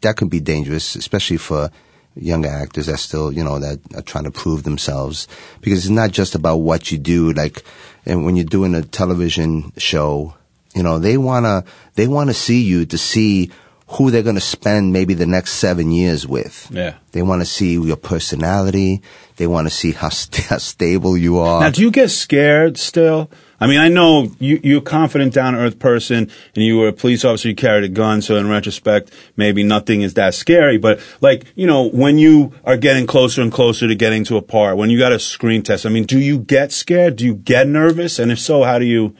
that 0.00 0.16
can 0.16 0.28
be 0.28 0.40
dangerous, 0.40 0.96
especially 0.96 1.36
for 1.36 1.70
younger 2.16 2.48
actors 2.48 2.86
that 2.86 2.98
still, 2.98 3.32
you 3.32 3.44
know, 3.44 3.58
that 3.58 3.78
are 3.94 4.02
trying 4.02 4.24
to 4.24 4.30
prove 4.30 4.62
themselves. 4.62 5.28
Because 5.60 5.80
it's 5.80 5.90
not 5.90 6.10
just 6.10 6.34
about 6.34 6.56
what 6.56 6.90
you 6.90 6.98
do. 6.98 7.32
Like, 7.32 7.62
and 8.04 8.24
when 8.24 8.36
you're 8.36 8.44
doing 8.44 8.74
a 8.74 8.82
television 8.82 9.72
show, 9.76 10.34
you 10.74 10.82
know, 10.82 10.98
they 10.98 11.16
wanna, 11.16 11.64
they 11.94 12.06
wanna 12.06 12.34
see 12.34 12.62
you 12.62 12.86
to 12.86 12.98
see 12.98 13.50
who 13.88 14.10
they're 14.10 14.22
gonna 14.22 14.40
spend 14.40 14.92
maybe 14.92 15.14
the 15.14 15.26
next 15.26 15.52
seven 15.52 15.90
years 15.90 16.26
with. 16.26 16.68
Yeah. 16.70 16.94
They 17.12 17.22
wanna 17.22 17.44
see 17.44 17.74
your 17.74 17.96
personality. 17.96 19.02
They 19.36 19.46
wanna 19.46 19.70
see 19.70 19.92
how, 19.92 20.08
st- 20.08 20.46
how 20.48 20.58
stable 20.58 21.16
you 21.16 21.38
are. 21.38 21.60
Now, 21.60 21.70
do 21.70 21.82
you 21.82 21.90
get 21.90 22.10
scared 22.10 22.78
still? 22.78 23.30
I 23.58 23.66
mean, 23.66 23.78
I 23.78 23.88
know 23.88 24.30
you, 24.38 24.60
you're 24.62 24.78
a 24.78 24.82
confident, 24.82 25.32
down 25.32 25.54
to 25.54 25.60
earth 25.60 25.78
person, 25.78 26.30
and 26.54 26.64
you 26.64 26.76
were 26.78 26.88
a 26.88 26.92
police 26.92 27.24
officer, 27.24 27.48
you 27.48 27.54
carried 27.54 27.84
a 27.84 27.88
gun, 27.88 28.20
so 28.20 28.36
in 28.36 28.48
retrospect, 28.48 29.10
maybe 29.36 29.62
nothing 29.62 30.02
is 30.02 30.14
that 30.14 30.34
scary. 30.34 30.76
But, 30.76 31.00
like, 31.20 31.44
you 31.54 31.66
know, 31.66 31.88
when 31.88 32.18
you 32.18 32.52
are 32.64 32.76
getting 32.76 33.06
closer 33.06 33.40
and 33.40 33.50
closer 33.50 33.88
to 33.88 33.94
getting 33.94 34.24
to 34.24 34.36
a 34.36 34.42
part, 34.42 34.76
when 34.76 34.90
you 34.90 34.98
got 34.98 35.12
a 35.12 35.18
screen 35.18 35.62
test, 35.62 35.86
I 35.86 35.88
mean, 35.88 36.04
do 36.04 36.18
you 36.18 36.38
get 36.38 36.70
scared? 36.70 37.16
Do 37.16 37.24
you 37.24 37.34
get 37.34 37.66
nervous? 37.66 38.18
And 38.18 38.30
if 38.30 38.38
so, 38.38 38.62
how 38.62 38.78
do 38.78 38.84
you 38.84 39.16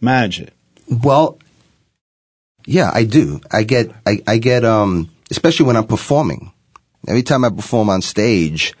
manage 0.00 0.40
it? 0.40 0.52
Well, 0.88 1.38
yeah, 2.66 2.90
I 2.92 3.04
do. 3.04 3.40
I 3.50 3.62
get, 3.62 3.90
I, 4.06 4.20
I 4.26 4.36
get, 4.36 4.64
um, 4.64 5.10
especially 5.30 5.66
when 5.66 5.76
I'm 5.76 5.86
performing. 5.86 6.52
Every 7.08 7.22
time 7.22 7.46
I 7.46 7.48
perform 7.48 7.88
on 7.88 8.02
stage, 8.02 8.74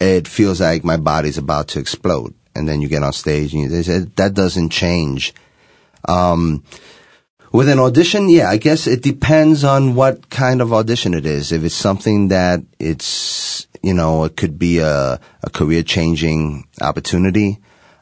it 0.00 0.28
feels 0.28 0.60
like 0.60 0.84
my 0.84 0.98
body's 0.98 1.38
about 1.38 1.68
to 1.68 1.80
explode. 1.80 2.34
And 2.54 2.68
then 2.68 2.80
you 2.80 2.88
get 2.88 3.02
on 3.02 3.12
stage 3.12 3.52
and 3.52 3.62
you, 3.62 3.68
they 3.68 3.82
say, 3.82 4.00
that 4.16 4.34
doesn't 4.34 4.70
change. 4.70 5.34
Um, 6.06 6.62
With 7.54 7.68
an 7.68 7.78
audition, 7.78 8.28
yeah, 8.28 8.50
I 8.50 8.56
guess 8.56 8.88
it 8.88 9.00
depends 9.00 9.62
on 9.62 9.94
what 9.94 10.28
kind 10.28 10.60
of 10.60 10.72
audition 10.72 11.14
it 11.14 11.24
is. 11.24 11.52
If 11.52 11.62
it's 11.62 11.78
something 11.78 12.26
that 12.34 12.66
it's, 12.80 13.68
you 13.80 13.94
know, 13.94 14.24
it 14.24 14.34
could 14.34 14.58
be 14.58 14.78
a, 14.78 15.20
a 15.42 15.50
career 15.50 15.84
changing 15.84 16.66
opportunity. 16.80 17.60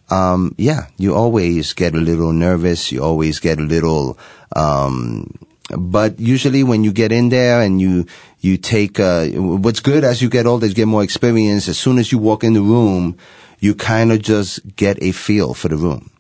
Um, 0.09 0.55
yeah, 0.57 0.87
you 0.97 1.15
always 1.15 1.75
get 1.75 1.93
a 1.93 2.01
little 2.01 2.33
nervous. 2.33 2.91
You 2.91 3.05
always 3.05 3.41
get 3.41 3.59
a 3.59 3.69
little, 3.69 4.17
um, 4.57 5.29
but 5.69 6.19
usually 6.19 6.65
when 6.65 6.83
you 6.83 6.91
get 6.91 7.13
in 7.13 7.29
there 7.29 7.61
and 7.61 7.79
you, 7.79 8.07
you 8.41 8.57
take, 8.57 8.99
uh, 8.99 9.27
what's 9.37 9.81
good 9.81 10.03
as 10.03 10.23
you 10.23 10.31
get 10.31 10.47
older 10.47 10.67
you 10.67 10.73
get 10.73 10.89
more 10.89 11.05
experience. 11.05 11.69
As 11.69 11.77
soon 11.77 11.99
as 11.99 12.11
you 12.11 12.17
walk 12.17 12.43
in 12.43 12.55
the 12.55 12.63
room, 12.63 13.19
you 13.63 13.77
kind 13.77 14.11
of 14.11 14.21
just 14.21 14.75
get 14.75 15.01
a 15.01 15.13
feel 15.13 15.55
for 15.55 15.69
the 15.69 15.77
room. 15.77 16.11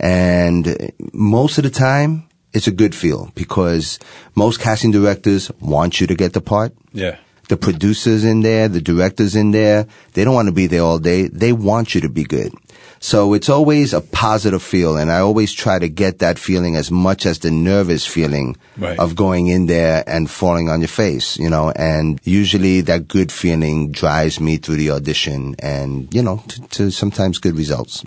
And 0.00 0.90
most 1.12 1.58
of 1.58 1.64
the 1.64 1.70
time, 1.70 2.26
it's 2.54 2.66
a 2.66 2.72
good 2.72 2.94
feel 2.94 3.30
because 3.34 3.98
most 4.34 4.60
casting 4.60 4.90
directors 4.90 5.52
want 5.60 6.00
you 6.00 6.06
to 6.06 6.14
get 6.14 6.32
the 6.32 6.40
part. 6.40 6.72
Yeah. 6.92 7.18
The 7.48 7.56
producers 7.56 8.24
in 8.24 8.40
there, 8.40 8.68
the 8.68 8.80
directors 8.80 9.34
in 9.36 9.50
there, 9.50 9.86
they 10.14 10.24
don't 10.24 10.34
want 10.34 10.48
to 10.48 10.52
be 10.54 10.66
there 10.66 10.82
all 10.82 10.98
day. 10.98 11.28
They 11.28 11.52
want 11.52 11.94
you 11.94 12.00
to 12.00 12.08
be 12.08 12.24
good. 12.24 12.52
So 13.00 13.34
it's 13.34 13.50
always 13.50 13.92
a 13.92 14.00
positive 14.00 14.62
feel, 14.62 14.96
and 14.96 15.12
I 15.12 15.18
always 15.18 15.52
try 15.52 15.78
to 15.78 15.88
get 15.90 16.20
that 16.20 16.38
feeling 16.38 16.74
as 16.74 16.90
much 16.90 17.26
as 17.26 17.40
the 17.40 17.50
nervous 17.50 18.06
feeling 18.06 18.56
Right. 18.78 18.98
of 18.98 19.14
going 19.14 19.48
in 19.48 19.66
there 19.66 20.02
and 20.06 20.30
falling 20.30 20.70
on 20.70 20.80
your 20.80 20.88
face, 20.88 21.36
you 21.38 21.50
know, 21.50 21.70
and 21.76 22.18
usually 22.24 22.80
that 22.82 23.06
good 23.06 23.30
feeling 23.30 23.92
drives 23.92 24.40
me 24.40 24.56
through 24.56 24.76
the 24.76 24.90
audition 24.90 25.54
and, 25.58 26.12
you 26.14 26.22
know, 26.22 26.42
to, 26.48 26.62
to 26.68 26.90
sometimes 26.90 27.38
good 27.38 27.56
results. 27.56 28.04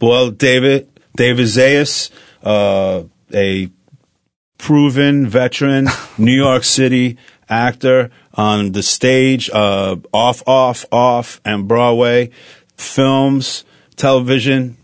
Well, 0.00 0.30
David, 0.30 0.88
David 1.16 1.46
Zayas, 1.46 2.10
uh, 2.44 3.02
a 3.34 3.68
proven 4.58 5.26
veteran 5.26 5.88
New 6.18 6.32
York 6.36 6.62
City 6.64 7.16
actor 7.48 8.10
on 8.34 8.72
the 8.72 8.82
stage, 8.82 9.48
uh, 9.50 9.96
off, 10.12 10.42
off, 10.46 10.84
off, 10.90 11.40
and 11.44 11.68
Broadway, 11.68 12.30
films, 12.76 13.64
television. 13.96 14.76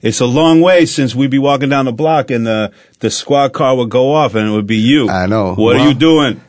It's 0.00 0.20
a 0.20 0.26
long 0.26 0.60
way 0.60 0.86
since 0.86 1.14
we'd 1.14 1.30
be 1.30 1.38
walking 1.38 1.70
down 1.70 1.86
the 1.86 1.92
block 1.92 2.30
and 2.30 2.46
the, 2.46 2.72
the 3.00 3.10
squad 3.10 3.52
car 3.52 3.74
would 3.76 3.90
go 3.90 4.12
off 4.12 4.34
and 4.34 4.48
it 4.48 4.52
would 4.52 4.66
be 4.66 4.76
you. 4.76 5.08
I 5.08 5.26
know. 5.26 5.54
What 5.54 5.76
are 5.76 5.88
you 5.88 5.94
doing? 5.94 6.42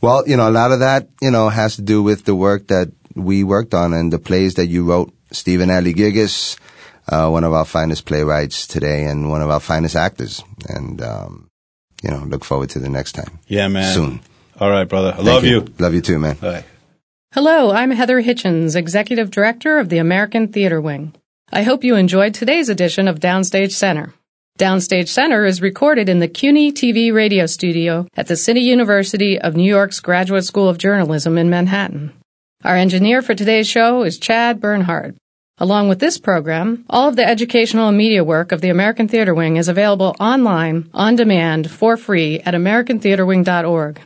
Well, 0.00 0.26
you 0.26 0.36
know, 0.36 0.48
a 0.48 0.50
lot 0.50 0.72
of 0.72 0.80
that, 0.80 1.08
you 1.20 1.30
know, 1.30 1.48
has 1.48 1.76
to 1.76 1.82
do 1.82 2.02
with 2.02 2.24
the 2.24 2.34
work 2.34 2.68
that 2.68 2.90
we 3.14 3.44
worked 3.44 3.74
on 3.74 3.92
and 3.92 4.12
the 4.12 4.18
plays 4.18 4.54
that 4.54 4.66
you 4.66 4.84
wrote. 4.84 5.12
Stephen 5.32 5.68
Adly 5.68 5.94
Guirgis, 5.94 6.58
uh, 7.08 7.28
one 7.28 7.44
of 7.44 7.52
our 7.52 7.64
finest 7.64 8.06
playwrights 8.06 8.66
today 8.66 9.04
and 9.04 9.30
one 9.30 9.42
of 9.42 9.50
our 9.50 9.60
finest 9.60 9.96
actors. 9.96 10.42
And, 10.68 11.02
um, 11.02 11.50
you 12.02 12.10
know, 12.10 12.24
look 12.24 12.44
forward 12.44 12.70
to 12.70 12.78
the 12.78 12.88
next 12.88 13.12
time. 13.12 13.38
Yeah, 13.48 13.68
man. 13.68 13.94
Soon. 13.94 14.20
All 14.60 14.70
right, 14.70 14.88
brother. 14.88 15.10
I 15.12 15.16
Thank 15.16 15.26
love 15.26 15.44
you. 15.44 15.66
Love 15.78 15.94
you 15.94 16.00
too, 16.00 16.18
man. 16.18 16.36
All 16.42 16.50
right. 16.50 16.64
Hello, 17.32 17.72
I'm 17.72 17.90
Heather 17.90 18.22
Hitchens, 18.22 18.76
Executive 18.76 19.30
Director 19.30 19.78
of 19.78 19.88
the 19.88 19.98
American 19.98 20.48
Theater 20.48 20.80
Wing. 20.80 21.14
I 21.52 21.64
hope 21.64 21.82
you 21.82 21.96
enjoyed 21.96 22.34
today's 22.34 22.68
edition 22.68 23.08
of 23.08 23.18
Downstage 23.18 23.72
Center. 23.72 24.14
Downstage 24.56 25.08
Center 25.08 25.44
is 25.44 25.60
recorded 25.60 26.08
in 26.08 26.20
the 26.20 26.28
CUNY 26.28 26.70
TV 26.70 27.12
radio 27.12 27.46
studio 27.46 28.06
at 28.16 28.28
the 28.28 28.36
City 28.36 28.60
University 28.60 29.36
of 29.40 29.56
New 29.56 29.68
York's 29.68 29.98
Graduate 29.98 30.44
School 30.44 30.68
of 30.68 30.78
Journalism 30.78 31.36
in 31.36 31.50
Manhattan. 31.50 32.12
Our 32.62 32.76
engineer 32.76 33.20
for 33.20 33.34
today's 33.34 33.66
show 33.66 34.04
is 34.04 34.18
Chad 34.18 34.60
Bernhard. 34.60 35.16
Along 35.58 35.88
with 35.88 35.98
this 35.98 36.18
program, 36.18 36.84
all 36.88 37.08
of 37.08 37.16
the 37.16 37.28
educational 37.28 37.88
and 37.88 37.98
media 37.98 38.22
work 38.22 38.52
of 38.52 38.60
the 38.60 38.70
American 38.70 39.08
Theater 39.08 39.34
Wing 39.34 39.56
is 39.56 39.66
available 39.66 40.14
online, 40.20 40.88
on 40.94 41.16
demand, 41.16 41.68
for 41.68 41.96
free 41.96 42.38
at 42.38 42.54
americantheaterwing.org. 42.54 44.00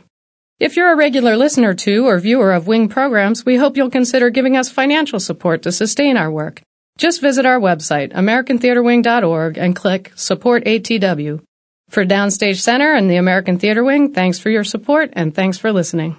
If 0.59 0.75
you're 0.75 0.91
a 0.91 0.97
regular 0.97 1.37
listener 1.37 1.73
to 1.73 2.05
or 2.05 2.19
viewer 2.19 2.51
of 2.51 2.67
Wing 2.67 2.89
programs, 2.89 3.45
we 3.45 3.55
hope 3.55 3.77
you'll 3.77 3.89
consider 3.89 4.29
giving 4.29 4.57
us 4.57 4.69
financial 4.69 5.21
support 5.21 5.61
to 5.61 5.71
sustain 5.71 6.17
our 6.17 6.29
work. 6.29 6.61
Just 6.97 7.21
visit 7.21 7.45
our 7.45 7.61
website, 7.61 8.11
americantheaterwing.org, 8.11 9.57
and 9.57 9.73
click 9.73 10.11
Support 10.17 10.65
ATW. 10.65 11.41
For 11.87 12.03
Downstage 12.03 12.59
Center 12.59 12.93
and 12.93 13.09
the 13.09 13.15
American 13.15 13.57
Theater 13.57 13.85
Wing, 13.85 14.13
thanks 14.13 14.37
for 14.37 14.49
your 14.49 14.65
support 14.65 15.11
and 15.13 15.33
thanks 15.33 15.57
for 15.57 15.71
listening. 15.71 16.17